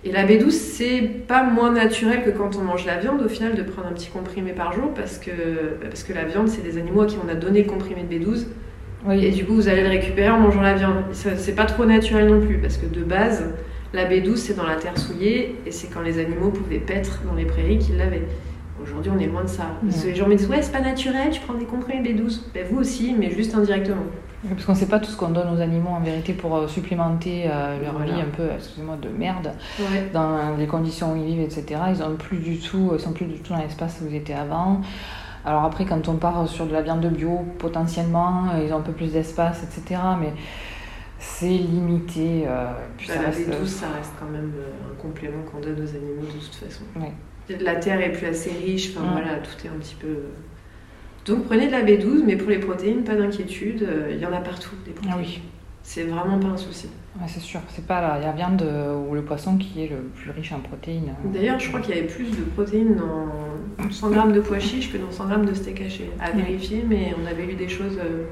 [0.06, 3.56] Et la B12, c'est pas moins naturel que quand on mange la viande, au final,
[3.56, 5.32] de prendre un petit comprimé par jour, parce que,
[5.82, 8.14] parce que la viande, c'est des animaux à qui on a donné le comprimé de
[8.14, 8.46] B12.
[9.10, 10.94] Et du coup, vous allez le récupérer en mangeant la viande.
[11.10, 13.46] C'est pas trop naturel non plus, parce que de base,
[13.92, 17.34] la B12, c'est dans la terre souillée, et c'est quand les animaux pouvaient paître dans
[17.34, 18.26] les prairies qu'ils l'avaient.
[18.80, 19.72] Aujourd'hui, on est loin de ça.
[19.82, 22.42] Parce que les gens me disent Ouais, c'est pas naturel, tu prends des comprimés B12.
[22.54, 24.04] Ben, vous aussi, mais juste indirectement.
[24.50, 26.68] Parce qu'on ne sait pas tout ce qu'on donne aux animaux en vérité pour euh,
[26.68, 29.52] supplémenter euh, leur vie un peu, excusez-moi, de merde
[30.12, 31.80] dans les conditions où ils vivent, etc.
[31.90, 34.34] Ils ont plus du tout, ils sont plus du tout dans l'espace où ils étaient
[34.34, 34.80] avant.
[35.44, 38.82] Alors après, quand on part sur de la viande de bio, potentiellement, ils ont un
[38.82, 40.00] peu plus d'espace, etc.
[40.20, 40.32] Mais
[41.18, 42.44] c'est limité.
[42.46, 43.66] Euh, puis bah, ça, reste...
[43.66, 46.84] ça reste quand même euh, un complément qu'on donne aux animaux de toute façon.
[47.60, 50.16] La terre est plus assez riche, enfin voilà, tout est un petit peu.
[51.26, 54.32] Donc prenez de la B12, mais pour les protéines, pas d'inquiétude, euh, il y en
[54.32, 55.14] a partout des protéines.
[55.16, 55.40] Ah oui.
[55.82, 56.88] C'est vraiment pas un souci.
[57.16, 58.62] Ouais, c'est sûr, c'est pas la, viande
[59.08, 61.14] ou le poisson qui est le plus riche en protéines.
[61.32, 63.28] D'ailleurs, je crois qu'il y avait plus de protéines dans
[63.90, 66.10] 100 grammes de pois chiches que dans 100 grammes de steak haché.
[66.20, 68.24] À vérifier, mais on avait lu des choses euh,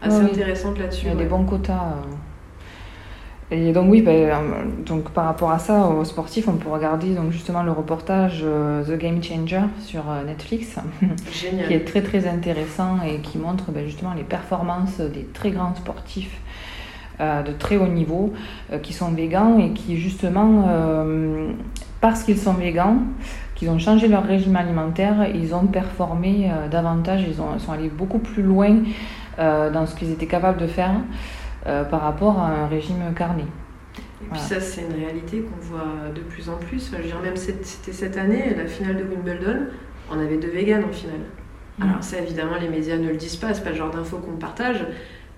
[0.00, 1.06] assez intéressantes là-dessus.
[1.06, 1.74] Il y a des bons quotas.
[1.74, 2.14] Euh.
[3.50, 4.34] Et donc oui, ben, euh,
[4.86, 8.42] donc par rapport à ça, aux sportifs, on peut regarder donc justement le reportage
[8.86, 10.76] The Game Changer sur Netflix,
[11.30, 15.74] qui est très très intéressant et qui montre ben, justement les performances des très grands
[15.74, 16.40] sportifs
[17.20, 18.32] euh, de très haut niveau
[18.72, 21.52] euh, qui sont végans et qui justement, euh,
[22.00, 22.96] parce qu'ils sont végans,
[23.54, 28.18] qu'ils ont changé leur régime alimentaire, ils ont performé davantage, ils, ont, sont allés beaucoup
[28.18, 28.78] plus loin
[29.38, 30.94] dans ce qu'ils étaient capables de faire
[31.64, 33.44] par rapport à un régime carné.
[34.22, 36.90] Et puis ça, c'est une réalité qu'on voit de plus en plus.
[36.92, 39.66] je veux dire, même c'était cette année, la finale de Wimbledon,
[40.10, 41.20] on avait deux véganes en finale.
[41.78, 41.82] Mm.
[41.82, 44.36] Alors ça, évidemment, les médias ne le disent pas, c'est pas le genre d'infos qu'on
[44.36, 44.86] partage,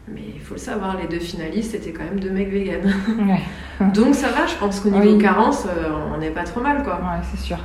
[0.08, 2.92] mais il faut le savoir, les deux finalistes c'était quand même deux mecs véganes.
[3.94, 6.96] Donc ça va, je pense qu'au niveau carence, euh, on n'est pas trop mal quoi.
[6.96, 7.58] Ouais, c'est sûr.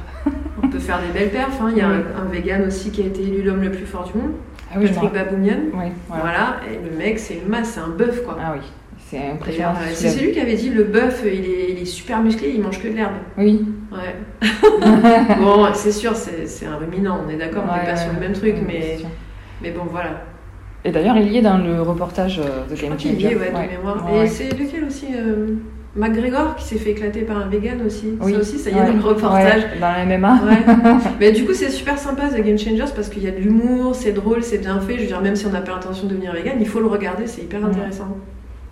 [0.64, 1.62] on peut faire des belles perfs.
[1.62, 1.70] Hein.
[1.72, 4.06] Il y a un, un, vegan aussi qui a été élu l'homme le plus fort
[4.06, 4.34] du monde.
[4.72, 5.60] Ah oui, Patrick Baboumian.
[6.08, 6.58] voilà.
[6.70, 8.38] et le mec c'est une masse, c'est un bœuf quoi.
[8.40, 8.62] Ah oui.
[9.10, 9.72] C'est impressionnant.
[9.72, 12.62] Euh, c'est lui qui avait dit le bœuf, il est, il est, super musclé, il
[12.62, 13.14] mange que de l'herbe.
[13.38, 13.66] Oui.
[13.92, 14.48] Ouais.
[15.40, 18.34] bon, c'est sûr, c'est un ruminant, on est d'accord, on n'est pas sur le même
[18.34, 19.00] truc, mais,
[19.64, 20.26] mais bon, voilà.
[20.86, 23.10] Et d'ailleurs, il y est dans le reportage de Game Changer.
[23.10, 24.06] Il y est, ouais, de mémoire.
[24.16, 25.56] Et c'est lequel aussi euh,
[25.96, 28.18] McGregor qui s'est fait éclater par un vegan aussi.
[28.22, 28.34] Oui.
[28.34, 29.64] Ça aussi, ça y est dans le reportage.
[29.80, 30.40] dans la MMA.
[31.20, 33.96] Mais du coup, c'est super sympa The Game Changers parce qu'il y a de l'humour,
[33.96, 34.96] c'est drôle, c'est bien fait.
[34.96, 36.88] Je veux dire, même si on n'a pas l'intention de devenir vegan, il faut le
[36.88, 38.18] regarder, c'est hyper intéressant.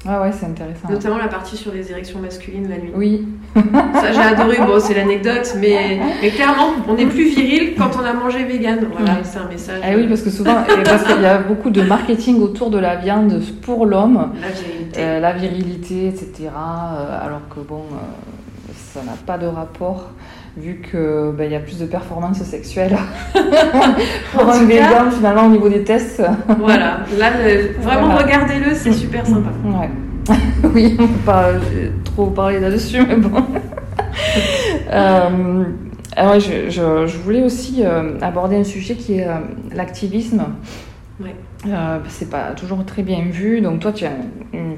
[0.05, 0.89] Ah ouais, c'est intéressant.
[0.89, 2.91] Notamment la partie sur les érections masculines la nuit.
[2.95, 3.27] Oui.
[3.55, 4.57] Ça, j'ai adoré.
[4.57, 8.87] Bon, c'est l'anecdote, mais, mais clairement, on est plus viril quand on a mangé vegan.
[8.91, 9.81] Voilà, c'est un message.
[9.87, 12.95] Eh oui, parce que souvent, parce qu'il y a beaucoup de marketing autour de la
[12.95, 14.31] viande pour l'homme.
[14.39, 14.99] La virilité.
[14.99, 16.31] Euh, la virilité, etc.
[16.45, 20.11] Euh, alors que bon, euh, ça n'a pas de rapport
[20.57, 22.97] vu qu'il ben, y a plus de performances sexuelles
[24.33, 26.23] pour un vegan finalement au niveau des tests.
[26.59, 27.31] voilà, là
[27.81, 29.49] vraiment regardez-le, c'est super sympa.
[29.65, 29.89] Ouais.
[30.73, 33.43] oui, on ne peut pas euh, trop parler là-dessus, mais bon.
[34.91, 35.63] euh,
[36.15, 39.35] alors, je, je, voulais aussi euh, aborder un sujet qui est euh,
[39.73, 40.43] l'activisme.
[41.19, 41.35] Ouais.
[42.09, 43.61] c'est pas toujours très bien vu.
[43.61, 44.11] Donc toi, tu es
[44.53, 44.75] une,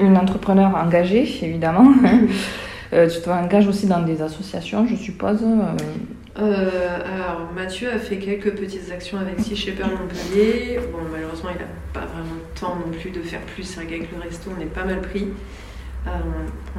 [0.00, 1.92] une entrepreneur engagée, évidemment.
[2.92, 5.76] Euh, tu t'engages aussi dans des associations, je suppose euh.
[6.38, 10.78] Euh, alors, Mathieu a fait quelques petites actions avec Sea Shepherd Montpellier.
[10.92, 13.74] Bon, malheureusement, il n'a pas vraiment le temps non plus de faire plus.
[13.74, 15.28] Qu'avec le resto, on est pas mal pris.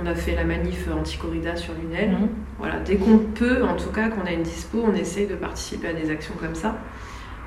[0.02, 2.12] on a fait la manif anti-corrida sur Lunel.
[2.12, 2.30] Mhm.
[2.58, 5.90] Voilà, dès qu'on peut, en tout cas, qu'on a une dispo, on essaye de participer
[5.90, 6.78] à des actions comme ça.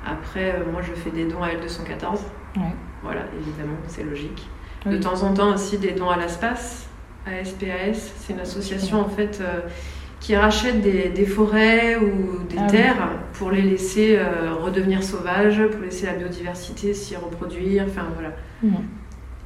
[0.05, 2.19] Après, moi, je fais des dons à L214.
[3.01, 4.47] Voilà, évidemment, c'est logique.
[4.85, 6.87] De temps en temps aussi des dons à l'espace,
[7.25, 9.61] ASPAS, c'est une association en fait euh,
[10.19, 15.81] qui rachète des, forêts ou des ah terres pour les laisser euh, redevenir sauvages, pour
[15.81, 18.33] laisser la biodiversité s'y reproduire, enfin voilà.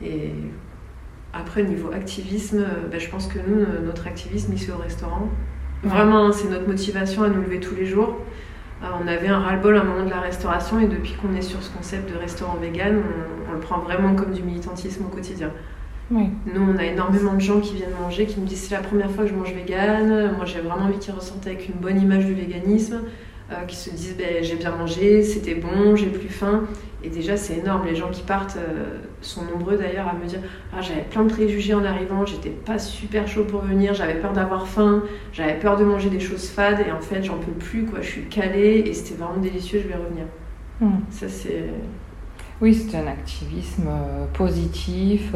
[0.03, 0.31] Et
[1.33, 5.29] après, niveau activisme, euh, ben, je pense que nous, notre activisme ici au restaurant,
[5.83, 8.17] vraiment, c'est notre motivation à nous lever tous les jours.
[8.81, 11.63] On avait un ras-le-bol à un moment de la restauration et depuis qu'on est sur
[11.63, 13.01] ce concept de restaurant vegan,
[13.49, 15.51] on, le prend vraiment comme du militantisme au quotidien.
[16.09, 19.11] Nous, on a énormément de gens qui viennent manger, qui me disent c'est la première
[19.11, 20.33] fois que je mange vegan.
[20.35, 23.01] Moi, j'ai vraiment envie qu'ils ressentent avec une bonne image du véganisme.
[23.49, 26.63] Euh, qui se disent ben, j'ai bien mangé, c'était bon, j'ai plus faim.
[27.01, 27.85] Et déjà, c'est énorme.
[27.85, 30.39] Les gens qui partent euh, sont nombreux d'ailleurs à me dire
[30.73, 34.33] ah, j'avais plein de préjugés en arrivant, j'étais pas super chaud pour venir, j'avais peur
[34.33, 37.85] d'avoir faim, j'avais peur de manger des choses fades et en fait, j'en peux plus,
[37.85, 38.01] quoi.
[38.01, 40.25] je suis calée et c'était vraiment délicieux, je vais revenir.
[40.81, 40.99] Hmm.
[41.09, 41.69] Ça, c'est.
[42.61, 45.33] Oui, c'est un activisme euh, positif.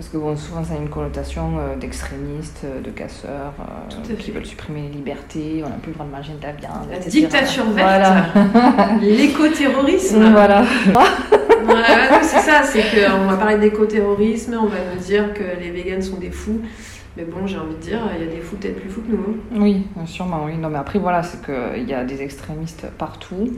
[0.00, 4.30] Parce que bon, souvent, ça a une connotation euh, d'extrémistes, euh, de casseurs, euh, qui
[4.30, 6.88] veulent supprimer les libertés, on n'a plus le droit de manger de la viande.
[6.90, 8.96] La dictature verte, voilà.
[9.02, 10.24] l'écoterrorisme.
[10.32, 12.22] Voilà.
[12.22, 16.16] c'est ça, c'est qu'on va parler d'écoterrorisme, on va nous dire que les végans sont
[16.16, 16.62] des fous.
[17.16, 19.12] Mais bon, j'ai envie de dire, il y a des fous peut-être plus fous que
[19.12, 19.36] nous.
[19.54, 19.58] Hein.
[19.60, 20.56] Oui, sûrement, oui.
[20.56, 23.50] Non, mais après, voilà, c'est qu'il y a des extrémistes partout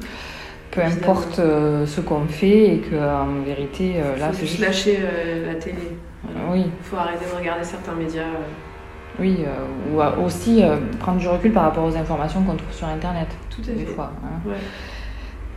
[0.73, 4.99] peu importe ce qu'on fait et qu'en vérité là c'est juste lâcher
[5.47, 5.97] la télé
[6.51, 6.65] oui.
[6.67, 8.23] Il faut arrêter de regarder certains médias.
[8.23, 9.21] Euh.
[9.21, 12.87] Oui, euh, ou aussi euh, prendre du recul par rapport aux informations qu'on trouve sur
[12.87, 13.29] Internet.
[13.51, 14.11] Tout à des fois.
[14.25, 14.51] Hein.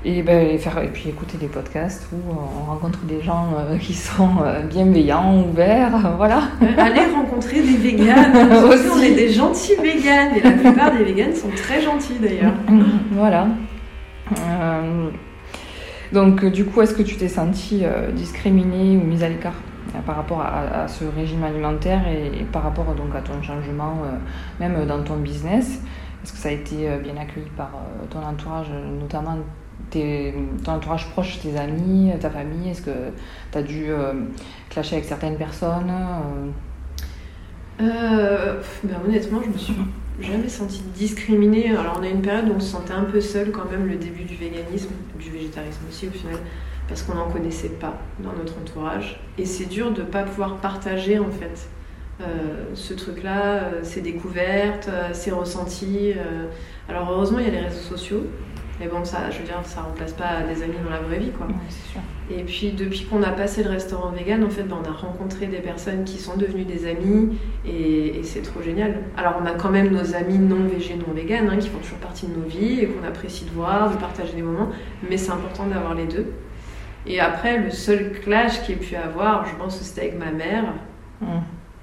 [0.03, 4.29] Et, ben, faire, et puis écouter des podcasts où on rencontre des gens qui sont
[4.69, 6.43] bienveillants, ouverts, voilà.
[6.77, 8.35] Allez rencontrer des véganes.
[8.65, 8.89] aussi.
[8.93, 12.53] On est des gentils véganes et la plupart des véganes sont très gentils d'ailleurs.
[13.13, 13.47] voilà.
[16.13, 17.83] Donc du coup, est-ce que tu t'es senti
[18.13, 19.55] discriminée ou mise à l'écart
[20.05, 24.17] par rapport à, ce régime alimentaire et, par rapport donc à ton changement, euh,
[24.59, 25.81] même dans ton business?
[26.23, 28.67] Est-ce que ça a été euh, bien accueilli par euh, ton entourage,
[28.99, 29.37] notamment
[29.91, 32.69] ton entourage proche, tes amis, ta famille?
[32.69, 33.11] Est-ce que
[33.51, 33.87] tu as dû
[34.69, 35.91] clasher avec certaines personnes
[37.79, 38.57] ben,
[39.05, 39.75] Honnêtement, je me suis
[40.19, 41.75] jamais sentie discriminée.
[41.75, 43.95] Alors on a une période où on se sentait un peu seul quand même, le
[43.95, 46.39] début du véganisme, du végétarisme aussi au final
[46.87, 49.19] parce qu'on n'en connaissait pas dans notre entourage.
[49.37, 51.67] Et c'est dur de ne pas pouvoir partager en fait
[52.21, 56.13] euh, ce truc-là, euh, ces découvertes, euh, ces ressentis.
[56.87, 58.25] Alors heureusement, il y a les réseaux sociaux.
[58.79, 61.31] Mais bon, ça, je veux dire, ça remplace pas des amis dans la vraie vie,
[61.31, 61.47] quoi.
[61.69, 62.01] sûr.
[62.31, 65.45] Et puis, depuis qu'on a passé le restaurant vegan, en fait, ben, on a rencontré
[65.45, 69.03] des personnes qui sont devenues des amis, et, c'est trop génial.
[69.15, 71.99] Alors, on a quand même nos amis non végés, non vegan, hein, qui font toujours
[71.99, 74.69] partie de nos vies, et qu'on apprécie de voir, de partager des moments,
[75.07, 76.33] mais c'est important d'avoir les deux.
[77.05, 80.31] Et après, le seul clash qu'il ait pu avoir, je pense que c'était avec ma
[80.31, 80.63] mère.
[81.21, 81.27] Mmh.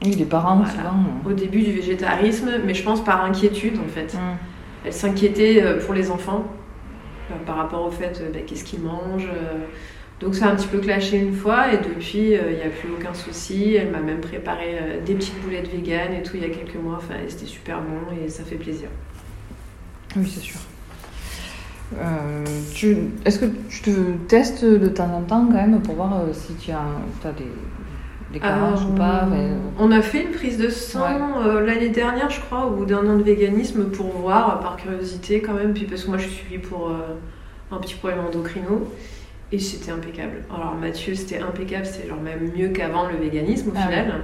[0.04, 0.96] Oui, les parents, souvent.
[1.24, 4.14] Au début du végétarisme, mais je pense par inquiétude, en fait.
[4.14, 4.18] Mmh.
[4.84, 6.44] Elle s'inquiétait euh, pour les enfants,
[7.30, 9.28] euh, par rapport au fait, euh, bah, qu'est-ce qu'ils mangent.
[10.22, 12.88] Donc ça a un petit peu clashé une fois, et depuis, il n'y a plus
[12.96, 13.74] aucun souci.
[13.74, 16.96] Elle m'a même préparé des petites boulettes véganes et tout il y a quelques mois.
[16.96, 18.88] Enfin, c'était super bon, et ça fait plaisir.
[20.16, 20.60] Oui, c'est sûr.
[22.00, 22.44] Euh,
[23.24, 26.54] est-ce que tu te testes de temps en temps quand même pour voir euh, si
[26.54, 27.44] tu as, as des,
[28.32, 29.28] des carences ou pas
[29.78, 33.06] On a fait une prise de sang euh, l'année dernière, je crois, au bout d'un
[33.06, 36.44] an de véganisme pour voir, par curiosité quand même, puis parce que moi je suis
[36.44, 36.90] suivie pour
[37.70, 38.90] un petit problème endocrino.
[39.52, 40.42] Et c'était impeccable.
[40.52, 44.22] Alors Mathieu, c'était impeccable, c'est genre même mieux qu'avant le véganisme au ah final.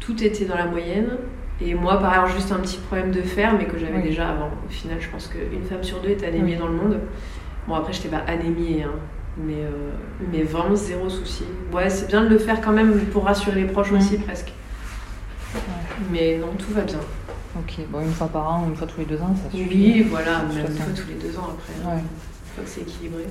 [0.00, 1.18] Tout était dans la moyenne.
[1.60, 4.50] Et moi, par ailleurs, juste un petit problème de fer, mais que j'avais déjà avant.
[4.64, 7.00] Au final, je pense qu'une femme sur deux est anémiée dans le monde.
[7.66, 8.94] Bon, après, je n'étais pas anémiée, hein,
[9.36, 9.90] mais, euh,
[10.30, 11.42] mais vraiment zéro souci.
[11.72, 14.52] Ouais, c'est bien de le faire quand même pour rassurer les proches aussi, presque.
[16.12, 17.00] Mais non, tout va bien.
[17.56, 19.68] Ok, bon, une fois par an, une fois tous les deux ans, ça suffit.
[19.68, 21.72] Oui, voilà, même une fois tous les deux ans après.
[21.84, 21.98] Hein.
[21.98, 23.24] Une fois que c'est équilibré.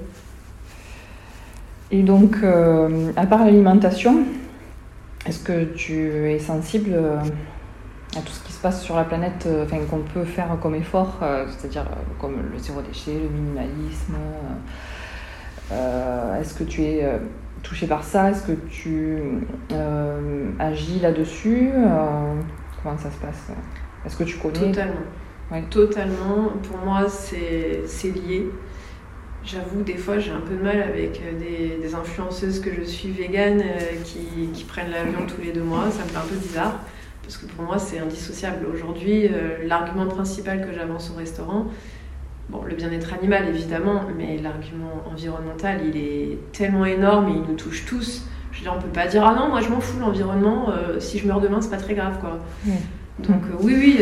[1.90, 4.24] Et donc, euh, à part l'alimentation,
[5.26, 7.18] est-ce que tu es sensible euh,
[8.18, 10.76] à tout ce qui se passe sur la planète, euh, enfin, qu'on peut faire comme
[10.76, 11.20] effort,
[11.50, 11.86] c'est-à-dire
[12.20, 14.16] comme le zéro déchet, le minimalisme.
[15.72, 17.08] Est-ce que tu es
[17.64, 18.32] touché par ça?
[18.32, 19.18] Est-ce que tu
[20.60, 21.70] agis là-dessus?
[22.84, 23.52] Comment ça se passe?
[24.06, 24.72] Est-ce que tu connais?
[24.72, 24.96] Totalement.
[25.70, 26.52] Totalement.
[26.64, 28.50] Pour moi, c'est lié.
[29.48, 33.64] J'avoue, des fois, j'ai un peu de mal avec des, influenceuses que je suis véganes
[34.04, 35.90] qui, qui prennent l'avion tous les deux mois.
[35.90, 36.82] Ça me fait un peu bizarre
[37.28, 38.66] parce que pour moi c'est indissociable.
[38.74, 41.68] Aujourd'hui, euh, l'argument principal que j'avance au restaurant,
[42.50, 47.58] Bon, le bien-être animal, évidemment, mais l'argument environnemental, il est tellement énorme et il nous
[47.58, 48.24] touche tous.
[48.54, 50.70] Je veux dire, on peut pas dire ah non, moi je m'en fous l'environnement.
[50.70, 52.40] euh, si je meurs demain, c'est pas très grave, quoi.
[53.20, 54.00] Donc euh, oui, oui,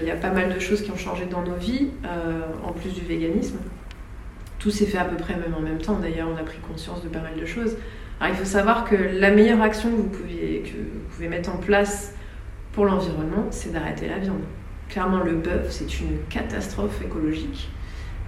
[0.00, 2.72] il y a pas mal de choses qui ont changé dans nos vies, euh, en
[2.72, 3.58] plus du véganisme.
[4.58, 5.98] Tout s'est fait à peu près même en même temps.
[5.98, 7.76] D'ailleurs, on a pris conscience de pas mal de choses.
[8.20, 11.50] Alors, il faut savoir que la meilleure action que vous, pouviez, que vous pouvez mettre
[11.50, 12.14] en place
[12.72, 14.42] pour l'environnement, c'est d'arrêter la viande.
[14.88, 17.68] Clairement, le bœuf, c'est une catastrophe écologique.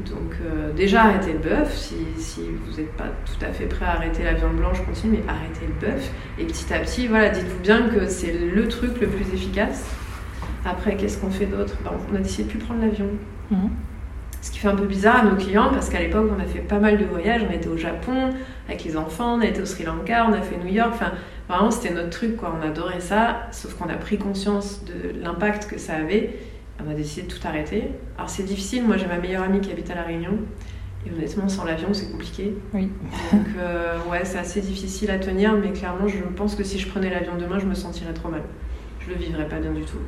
[0.07, 1.75] Donc euh, déjà, arrêtez le bœuf.
[1.75, 5.31] Si, vous n'êtes pas tout à fait prêt à arrêter la viande blanche, continuez, mais
[5.31, 6.11] arrêtez le bœuf.
[6.39, 9.91] Et petit à petit, voilà, dites-vous bien que c'est le truc le plus efficace.
[10.65, 11.77] Après, qu'est-ce qu'on fait d'autre?
[11.85, 13.07] Ben, On a décidé de plus prendre l'avion.
[13.51, 13.71] Mhm.
[14.43, 16.61] Ce qui fait un peu bizarre à nos clients parce qu'à l'époque, on a fait
[16.61, 17.43] pas mal de voyages.
[17.49, 18.31] On était au Japon
[18.69, 20.93] avec les enfants, on a été au Sri Lanka, on a fait New York.
[20.95, 21.13] Enfin,
[21.49, 22.57] vraiment, c'était notre truc, quoi.
[22.59, 23.49] On adorait ça.
[23.51, 26.39] Sauf qu'on a pris conscience de l'impact que ça avait.
[26.85, 27.91] On a décidé de tout arrêter.
[28.17, 28.85] Alors, c'est difficile.
[28.85, 30.39] Moi, j'ai ma meilleure amie qui habite à La Réunion.
[31.07, 32.55] Et honnêtement, sans l'avion, c'est compliqué.
[32.73, 32.91] Oui.
[33.33, 35.53] Donc, euh, ouais, c'est assez difficile à tenir.
[35.55, 38.43] Mais clairement, je pense que si je prenais l'avion demain, je me sentirais trop mal.
[39.01, 39.99] Je le vivrais pas bien du tout.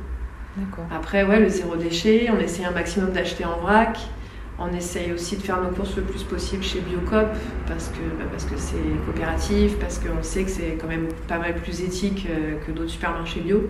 [0.57, 0.85] D'accord.
[0.91, 3.99] Après, ouais, le zéro déchet, on essaye un maximum d'acheter en vrac.
[4.59, 7.25] On essaye aussi de faire nos courses le plus possible chez Biocop
[7.67, 11.39] parce que bah, parce que c'est coopératif, parce qu'on sait que c'est quand même pas
[11.39, 13.67] mal plus éthique euh, que d'autres supermarchés bio.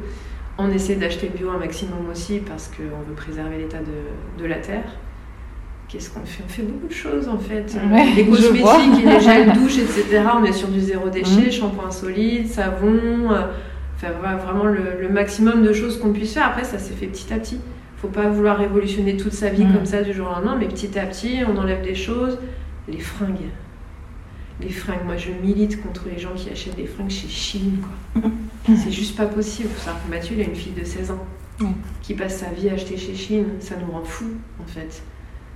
[0.58, 4.58] On essaie d'acheter bio un maximum aussi parce qu'on veut préserver l'état de, de la
[4.58, 4.84] terre.
[5.88, 6.44] Qu'est-ce qu'on fait?
[6.46, 7.76] On fait beaucoup de choses en fait.
[7.92, 10.22] Ouais, les cosmétiques, les gels douche, etc.
[10.40, 11.52] On est sur du zéro déchet, Mhm.
[11.52, 13.32] shampoing solide, savon.
[13.32, 13.48] euh,
[13.96, 16.48] Enfin, voilà, vraiment le, le maximum de choses qu'on puisse faire.
[16.48, 17.60] Après, ça s'est fait petit à petit.
[18.04, 19.74] Faut pas vouloir révolutionner toute sa vie Mm.
[19.74, 22.38] comme ça du jour au lendemain, mais petit à petit, on enlève des choses.
[22.90, 23.50] Les fringues.
[24.62, 28.22] Les fringues, moi je milite contre les gens qui achètent des fringues chez Chine, quoi.
[28.76, 29.70] C'est juste pas possible.
[29.70, 31.24] Faut savoir que Mathieu, il a une fille de 16 ans
[31.62, 31.68] Mm.
[32.02, 33.46] qui passe sa vie à acheter chez Chine.
[33.60, 35.02] Ça nous rend fous, en fait.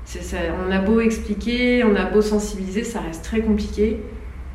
[0.06, 4.00] Ça, on a beau expliquer, on a beau sensibiliser, ça reste très compliqué.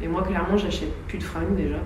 [0.02, 1.76] Et moi, clairement, j'achète plus de fringues déjà.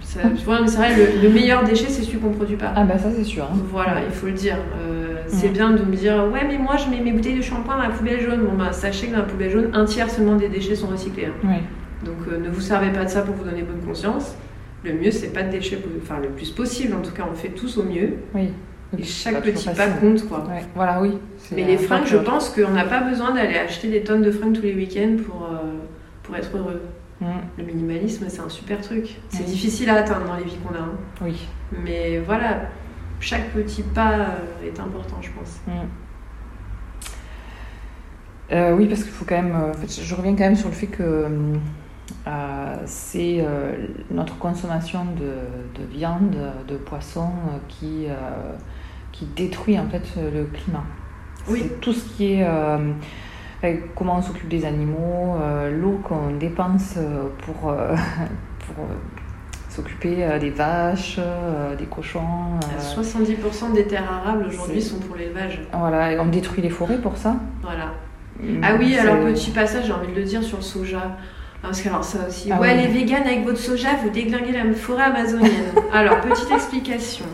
[0.00, 2.72] Ça, tu vois, mais c'est vrai, le, le meilleur déchet, c'est celui qu'on produit pas.
[2.74, 3.44] Ah bah ça c'est sûr.
[3.44, 3.56] hein.
[3.70, 4.56] Voilà, il faut le dire.
[4.80, 5.52] Euh, c'est Mm.
[5.52, 7.88] bien de me dire ouais, mais moi je mets mes bouteilles de shampoing dans la
[7.90, 8.40] poubelle jaune.
[8.46, 11.26] Bon, bah, sachez que dans la poubelle jaune, un tiers seulement des déchets sont recyclés.
[11.26, 11.48] hein.
[12.04, 14.36] Donc euh, ne vous servez pas de ça pour vous donner bonne conscience.
[14.84, 16.94] Le mieux, c'est pas de déchets, enfin le plus possible.
[16.94, 18.14] En tout cas, on fait tous au mieux.
[18.34, 18.50] Oui.
[18.96, 20.44] Et chaque petit pas compte, quoi.
[20.48, 21.18] Ouais, Voilà, oui.
[21.52, 24.52] Mais les fringues, je pense qu'on n'a pas besoin d'aller acheter des tonnes de fringues
[24.54, 25.56] tous les week-ends pour, euh,
[26.22, 26.80] pour être heureux.
[27.20, 27.26] Mm,
[27.58, 29.16] Le minimalisme, c'est un super truc.
[29.30, 29.50] C'est Oui.
[29.50, 30.78] difficile à atteindre dans les vies qu'on a.
[30.78, 30.92] hein.
[31.22, 31.34] Oui.
[31.84, 32.68] Mais voilà,
[33.20, 35.60] chaque petit pas euh, est important, je pense.
[35.66, 35.86] Mm.
[38.52, 39.54] Euh, oui, parce qu'il faut quand même.
[39.54, 41.28] euh, en fait, je reviens quand même sur le fait que
[42.26, 43.72] euh, c'est euh,
[44.10, 46.36] notre consommation de, de viande,
[46.68, 47.30] de poisson
[47.68, 48.06] qui,
[49.12, 50.84] qui détruit en fait le climat.
[51.48, 51.62] Oui.
[51.62, 52.46] C'est tout ce qui est.
[53.96, 55.36] comment on s'occupe des animaux,
[55.72, 56.98] l'eau qu'on dépense
[57.38, 57.54] pour,
[58.58, 58.84] pour
[59.76, 62.20] s'occuper euh, des vaches, euh, des cochons.
[62.20, 65.60] euh, 70% des terres arables aujourd'hui sont pour l'élevage.
[65.72, 67.36] voilà, et on détruit les forêts pour ça.
[67.62, 67.92] Voilà.
[68.62, 71.16] Ah oui, alors petit passage, j'ai envie de le dire sur le soja.
[71.62, 72.82] Parce que alors ça aussi, Ah ouais, oui.
[72.82, 75.72] les véganes avec votre soja, vous déglinguez la forêt amazonienne.
[75.92, 77.24] alors, petite explication.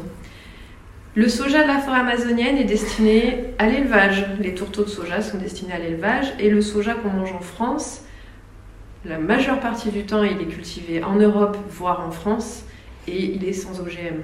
[1.14, 4.24] Le soja de la forêt amazonienne est destiné à l'élevage.
[4.40, 6.32] Les tourteaux de soja sont destinés à l'élevage.
[6.38, 8.02] Et le soja qu'on mange en France,
[9.04, 12.64] la majeure partie du temps, il est cultivé en Europe, voire en France,
[13.08, 14.20] et il est sans OGM.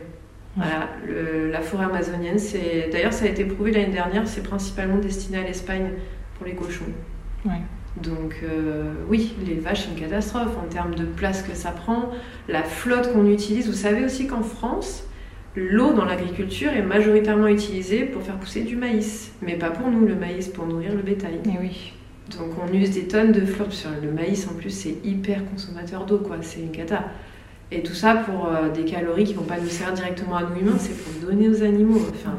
[0.57, 4.97] Voilà, le- la forêt amazonienne, c'est d'ailleurs ça a été prouvé l'année dernière, c'est principalement
[4.99, 5.91] destiné à l'Espagne
[6.37, 6.85] pour les cochons.
[7.45, 7.61] Ouais.
[8.03, 12.11] Donc euh, oui, l'élevage c'est une catastrophe en termes de place que ça prend,
[12.49, 13.67] la flotte qu'on utilise.
[13.69, 15.05] Vous savez aussi qu'en France,
[15.55, 20.07] l'eau dans l'agriculture est majoritairement utilisée pour faire pousser du maïs, mais pas pour nous
[20.07, 21.41] le maïs, pour nourrir le bétail.
[21.47, 21.93] Eh oui.
[22.37, 26.05] Donc on use des tonnes de flotte sur le maïs en plus c'est hyper consommateur
[26.05, 27.05] d'eau quoi, c'est une cata.
[27.71, 30.61] Et tout ça pour euh, des calories qui vont pas nous servir directement à nous
[30.61, 32.01] humains, c'est pour donner aux animaux.
[32.11, 32.37] Enfin,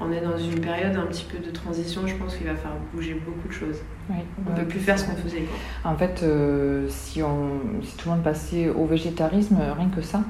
[0.00, 2.78] on est dans une période un petit peu de transition, je pense qu'il va falloir
[2.92, 3.76] bouger beaucoup de choses.
[4.10, 4.16] Oui.
[4.46, 5.90] On peut plus faire ce qu'on faisait quoi.
[5.90, 10.22] En fait, euh, si, on, si tout le monde passait au végétarisme, rien que ça,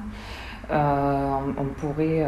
[0.71, 2.25] euh, on, on pourrait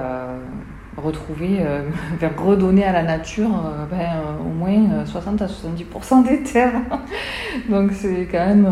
[0.99, 5.47] retrouver, euh, faire redonner à la nature euh, ben, euh, au moins euh, 60 à
[5.47, 6.81] 70% des terres.
[7.69, 8.67] Donc c'est quand même...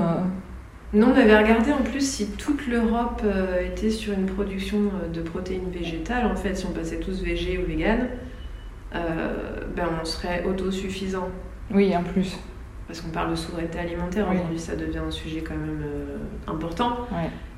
[0.94, 3.22] Nous, on avait regardé en plus si toute l'Europe
[3.62, 4.80] était sur une production
[5.14, 6.26] de protéines végétales.
[6.26, 8.08] En fait, si on passait tous végé ou vegan,
[8.96, 9.34] euh,
[9.76, 11.30] ben, on serait autosuffisant.
[11.72, 12.38] Oui, en plus.
[12.88, 14.38] Parce qu'on parle de souveraineté alimentaire, Oui.
[14.38, 16.98] aujourd'hui ça devient un sujet quand même euh, important.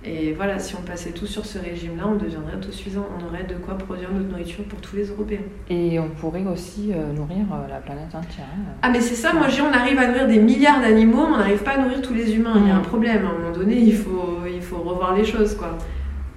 [0.04, 3.06] Et voilà, si on passait tous sur ce régime-là, on deviendrait autosuffisant.
[3.20, 5.42] On aurait de quoi produire notre nourriture pour tous les Européens.
[5.70, 8.46] Et on pourrait aussi euh, nourrir euh, la planète entière.
[8.50, 8.72] hein.
[8.82, 11.38] Ah mais c'est ça, moi dis on arrive à nourrir des milliards d'animaux, mais on
[11.38, 12.54] n'arrive pas à nourrir tous les humains.
[12.56, 12.78] Il y a Mm.
[12.78, 15.56] un problème, à un moment donné, il faut, il faut revoir les choses.
[15.56, 15.78] quoi.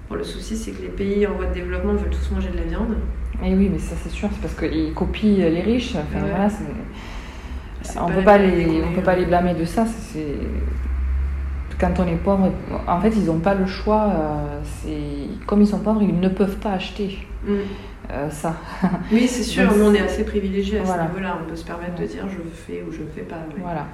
[0.09, 2.57] Bon, le souci c'est que les pays en voie de développement veulent tous manger de
[2.57, 2.97] la viande.
[3.45, 5.95] Et oui, mais ça c'est sûr, c'est parce qu'ils copient les riches.
[5.95, 6.29] Enfin, Ouais.
[6.29, 6.49] voilà,
[8.01, 9.85] on pas peut pas les, peine on peut pas les blâmer de ça.
[9.85, 10.37] c'est-
[11.79, 12.51] Quand on est pauvre,
[12.87, 14.03] en fait, ils n'ont pas le choix.
[14.09, 17.51] euh, c'est comme ils sont pauvres, ils ne peuvent pas acheter Mm.
[18.11, 18.55] euh, ça.
[19.11, 21.03] Oui, c'est sûr, Donc, nous on est assez privilégiés à voilà.
[21.03, 21.37] ce niveau-là.
[21.43, 23.35] On peut se permettre de dire je fais ou je ne fais pas.
[23.59, 23.87] Voilà,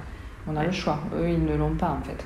[0.46, 1.00] on a le choix.
[1.16, 2.24] Eux, ils ne l'ont pas en fait.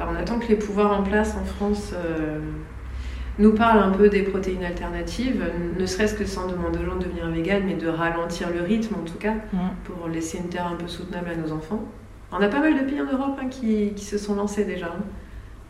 [0.00, 2.38] On attend que les pouvoirs en place en France euh,
[3.38, 5.44] nous parlent un peu des protéines alternatives,
[5.78, 8.94] ne serait-ce que sans demander aux gens de devenir vegan, mais de ralentir le rythme
[8.94, 9.34] en tout cas,
[9.84, 11.82] pour laisser une terre un peu soutenable à nos enfants.
[12.32, 14.86] On a pas mal de pays en Europe hein, qui, qui se sont lancés déjà.
[14.86, 15.02] hein.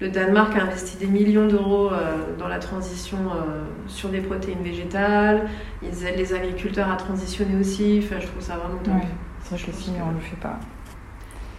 [0.01, 4.63] Le Danemark a investi des millions d'euros euh, dans la transition euh, sur des protéines
[4.63, 5.49] végétales.
[5.83, 8.01] Ils aident les agriculteurs à transitionner aussi.
[8.05, 8.95] Enfin, je trouve ça vraiment top.
[8.95, 9.01] Ouais.
[9.43, 10.61] C'est vrai que si on le fait pas,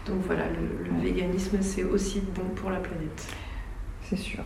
[0.06, 1.04] Donc voilà, le, le Ouais.
[1.12, 3.28] véganisme, c'est aussi bon pour la planète.
[4.04, 4.44] c'est sûr.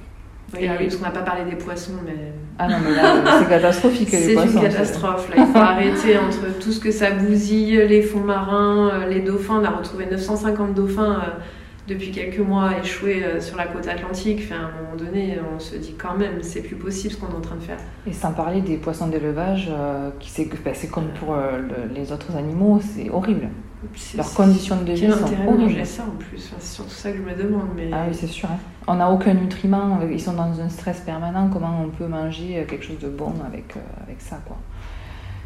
[0.54, 2.14] Oui, ah oui, parce qu'on n'a pas parlé des poissons, mais
[2.60, 4.58] Ah non, mais là, c'est catastrophique les c'est poissons.
[4.58, 5.30] une catastrophe.
[5.30, 5.36] Là.
[5.38, 9.60] Il faut arrêter entre tout ce que ça bousille, les fonds marins, euh, les dauphins.
[9.62, 11.40] On a retrouvé 950 dauphins euh,
[11.88, 14.42] depuis quelques mois échoués euh, sur la côte atlantique.
[14.44, 17.32] Enfin, à un moment donné, on se dit quand même, c'est plus possible ce qu'on
[17.32, 17.78] est en train de faire.
[18.06, 21.94] Et sans parler des poissons d'élevage, euh, qui c'est ben, c'est comme pour euh, le-
[21.96, 23.48] les autres animaux, c'est horrible.
[23.96, 25.86] C'est- Leurs conditions de vie sont horribles.
[25.86, 26.38] ça en plus?
[26.50, 27.70] Enfin, C'est surtout ça que je me demande.
[27.76, 27.90] Mais...
[27.94, 28.50] Ah oui, c'est sûr.
[28.52, 28.58] hein.
[28.88, 31.50] On n'a aucun nutriment, euh, ils sont dans un stress permanent.
[31.52, 34.58] Comment on peut manger euh, quelque chose de bon avec, euh, avec ça, quoi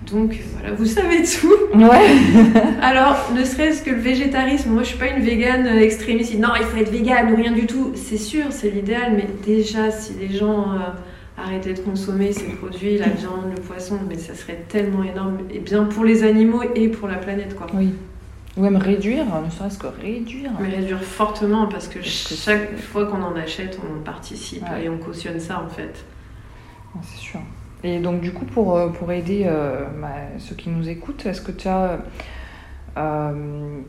[0.09, 1.77] Donc voilà, vous savez tout.
[1.77, 2.61] Ouais.
[2.81, 6.63] Alors, ne serait-ce que le végétarisme, moi je suis pas une végane extrémiste, non il
[6.63, 10.33] faut être végane ou rien du tout, c'est sûr, c'est l'idéal, mais déjà si les
[10.33, 15.03] gens euh, arrêtaient de consommer ces produits, la viande, le poisson, mais ça serait tellement
[15.03, 17.67] énorme, et bien pour les animaux et pour la planète quoi.
[17.73, 17.93] Oui.
[18.57, 20.51] Ou même réduire, ne serait-ce que réduire.
[20.61, 24.85] Mais réduire fortement parce que Parce chaque fois qu'on en achète, on participe Ouais.
[24.85, 26.05] et on cautionne ça en fait.
[27.03, 27.39] C'est sûr.
[27.83, 30.07] Et donc, du coup, pour, euh, pour aider euh, bah,
[30.39, 31.99] ceux qui nous écoutent, est-ce que tu as
[32.97, 33.79] euh,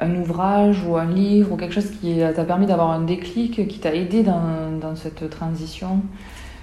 [0.00, 3.78] un ouvrage ou un livre ou quelque chose qui t'a permis d'avoir un déclic, qui
[3.78, 6.02] t'a aidé dans, dans cette transition?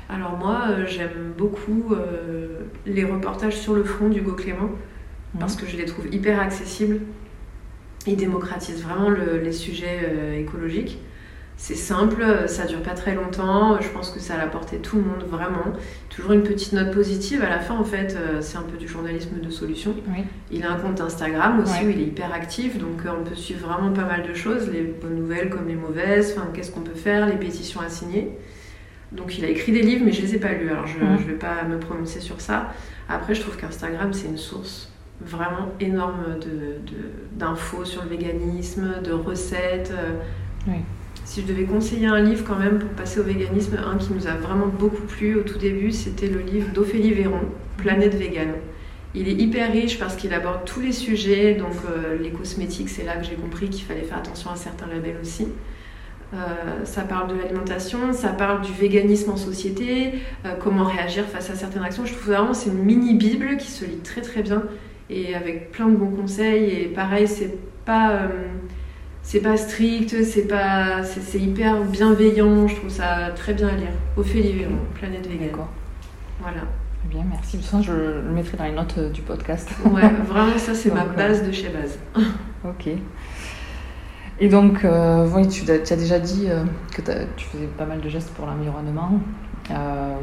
[0.09, 1.95] Alors moi euh, j'aime beaucoup
[2.85, 4.69] les reportages sur le front d'Hugo Clément.
[5.39, 6.99] parce que je les trouve hyper accessibles.
[8.07, 10.99] Ils démocratisent vraiment le- les sujets euh, écologiques.
[11.57, 13.79] C'est simple, ça dure pas très longtemps.
[13.79, 15.73] Je pense que ça a la portée tout le monde, vraiment.
[16.09, 17.43] Toujours une petite note positive.
[17.43, 19.93] À la fin, en fait, euh, c'est un peu du journalisme de solution.
[20.07, 20.23] Oui.
[20.49, 21.85] Il a un compte Instagram aussi Ouais.
[21.85, 24.71] où il est hyper actif, donc euh, on peut suivre vraiment pas mal de choses,
[24.71, 28.31] les bonnes nouvelles comme les mauvaises, enfin qu'est-ce qu'on peut faire, les pétitions à signer.
[29.11, 31.11] Donc il a écrit des livres, mais je les ai pas lus, alors je Mhm.
[31.11, 32.73] ne vais pas me prononcer sur ça.
[33.07, 34.90] Après, je trouve qu'Instagram c'est une source
[35.25, 39.91] vraiment énorme de- de- d'infos sur le véganisme, de recettes.
[39.95, 40.13] euh.
[40.67, 40.77] Oui.
[41.25, 44.27] Si je devais conseiller un livre quand même pour passer au véganisme, un qui nous
[44.27, 47.41] a vraiment beaucoup plu au tout début, c'était le livre d'Ophélie Véron,
[47.77, 48.53] Planète Végane.
[49.13, 53.03] Il est hyper riche parce qu'il aborde tous les sujets, donc euh, les cosmétiques, c'est
[53.03, 55.47] là que j'ai compris qu'il fallait faire attention à certains labels aussi.
[56.33, 56.37] Euh,
[56.85, 60.13] ça parle de l'alimentation, ça parle du véganisme en société,
[60.45, 62.05] euh, comment réagir face à certaines actions.
[62.05, 64.63] Je trouve vraiment c'est une mini bible qui se lit très très bien
[65.11, 66.69] et avec plein de bons conseils.
[66.69, 67.53] Et pareil, c'est
[67.85, 68.27] pas euh,
[69.23, 72.67] c'est pas strict, c'est pas c'est hyper bienveillant.
[72.67, 73.91] Je trouve ça très bien à lire.
[74.17, 75.49] Ophélie Véron, Planète Végane.
[75.49, 75.69] D'accord.
[76.41, 76.61] Voilà.
[76.99, 77.57] Très bien, merci.
[77.57, 79.69] De toute façon, je le mettrai dans les notes euh, du podcast.
[79.85, 81.99] Ouais, vraiment ça c'est ma Donc, base de chez base.
[82.63, 82.89] Ok.
[84.41, 86.63] Et donc, euh, oui, tu, as tu as déjà dit euh,
[86.95, 87.01] que
[87.35, 89.19] tu faisais pas mal de gestes pour l'environnement.
[89.69, 90.15] Euh,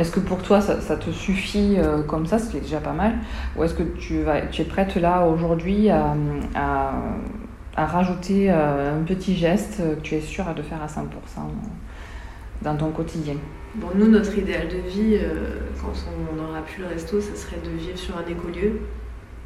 [0.00, 2.92] est-ce que pour toi, ça, te suffit euh, comme ça, ce qui est déjà pas
[2.92, 3.14] mal
[3.56, 6.14] Ou est-ce que tu, vas, es prête là aujourd'hui à,
[7.76, 11.04] rajouter euh, un petit geste que tu es sûre de faire à 100%
[12.62, 13.36] dans ton quotidien?
[13.76, 17.60] Bon, nous, notre idéal de vie, euh, quand on n'aura plus le resto, ça serait
[17.64, 18.80] de vivre sur un écolieu.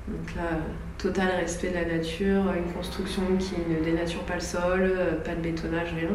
[0.09, 0.59] Donc là, euh,
[0.97, 5.35] total respect de la nature, une construction qui ne dénature pas le sol, euh, pas
[5.35, 6.09] de bétonnage, rien.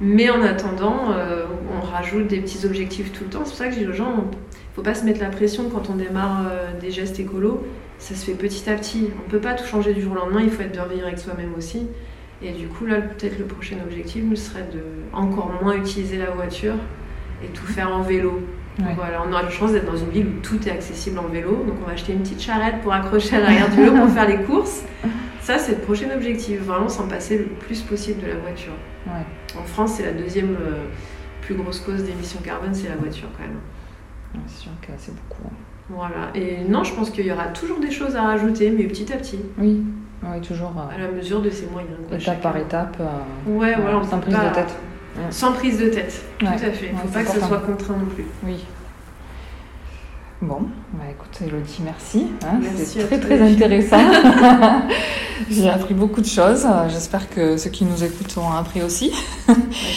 [0.00, 1.44] Mais en attendant, euh,
[1.76, 3.40] on rajoute des petits objectifs tout le temps.
[3.44, 5.28] C'est pour ça que je dis aux gens, il ne faut pas se mettre la
[5.28, 7.62] pression quand on démarre euh, des gestes écolos.
[7.98, 9.10] Ça se fait petit à petit.
[9.20, 11.18] On ne peut pas tout changer du jour au lendemain, il faut être bienveillant avec
[11.18, 11.86] soi-même aussi.
[12.42, 14.80] Et du coup, là, peut-être le prochain objectif serait de
[15.12, 16.76] encore moins utiliser la voiture
[17.44, 18.40] et tout faire en vélo.
[18.96, 21.50] Voilà, on a la chance d'être dans une ville où tout est accessible en vélo.
[21.66, 24.26] Donc on va acheter une petite charrette pour accrocher à l'arrière du vélo pour faire
[24.26, 24.84] les courses.
[25.42, 28.72] Ça, c'est le prochain objectif, vraiment s'en passer le plus possible de la voiture.
[29.58, 30.84] En France, c'est la deuxième euh,
[31.42, 34.44] plus grosse cause d'émissions carbone, c'est la voiture quand même.
[34.46, 35.42] c'est sûr que c'est beaucoup.
[35.46, 35.54] Hein.
[35.88, 36.30] Voilà.
[36.34, 39.16] Et non, je pense qu'il y aura toujours des choses à rajouter, mais petit à
[39.16, 39.40] petit.
[39.58, 39.82] Oui,
[40.22, 40.72] oui toujours.
[40.76, 41.96] Euh, à la mesure de ses moyens.
[42.12, 42.96] étape par étape.
[43.00, 44.76] Euh, ouais, voilà, sans prise de tête.
[45.30, 46.86] Sans prise de tête, tout à fait.
[46.86, 48.24] Il ne faut pas que ce soit contraint non plus.
[48.44, 48.64] Oui.
[50.42, 50.62] Bon,
[50.94, 52.28] bah écoute Elodie, merci.
[52.42, 53.98] Hein, C'était très très intéressant.
[55.50, 56.66] J'ai appris beaucoup de choses.
[56.88, 59.12] J'espère que ceux qui nous écoutent ont appris aussi.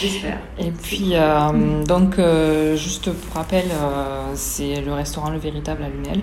[0.00, 0.38] J'espère.
[0.58, 5.88] Et puis, euh, donc, euh, juste pour rappel, euh, c'est le restaurant Le Véritable à
[5.88, 6.22] Lunel.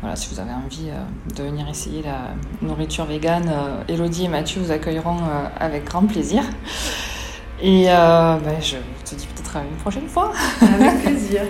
[0.00, 0.88] Voilà, si vous avez envie
[1.36, 3.52] de venir essayer la nourriture végane,
[3.88, 5.18] Elodie et Mathieu vous accueilleront
[5.58, 6.42] avec grand plaisir.
[7.60, 10.32] Et bah, je te dis peut-être à une prochaine fois.
[10.62, 11.42] Avec plaisir.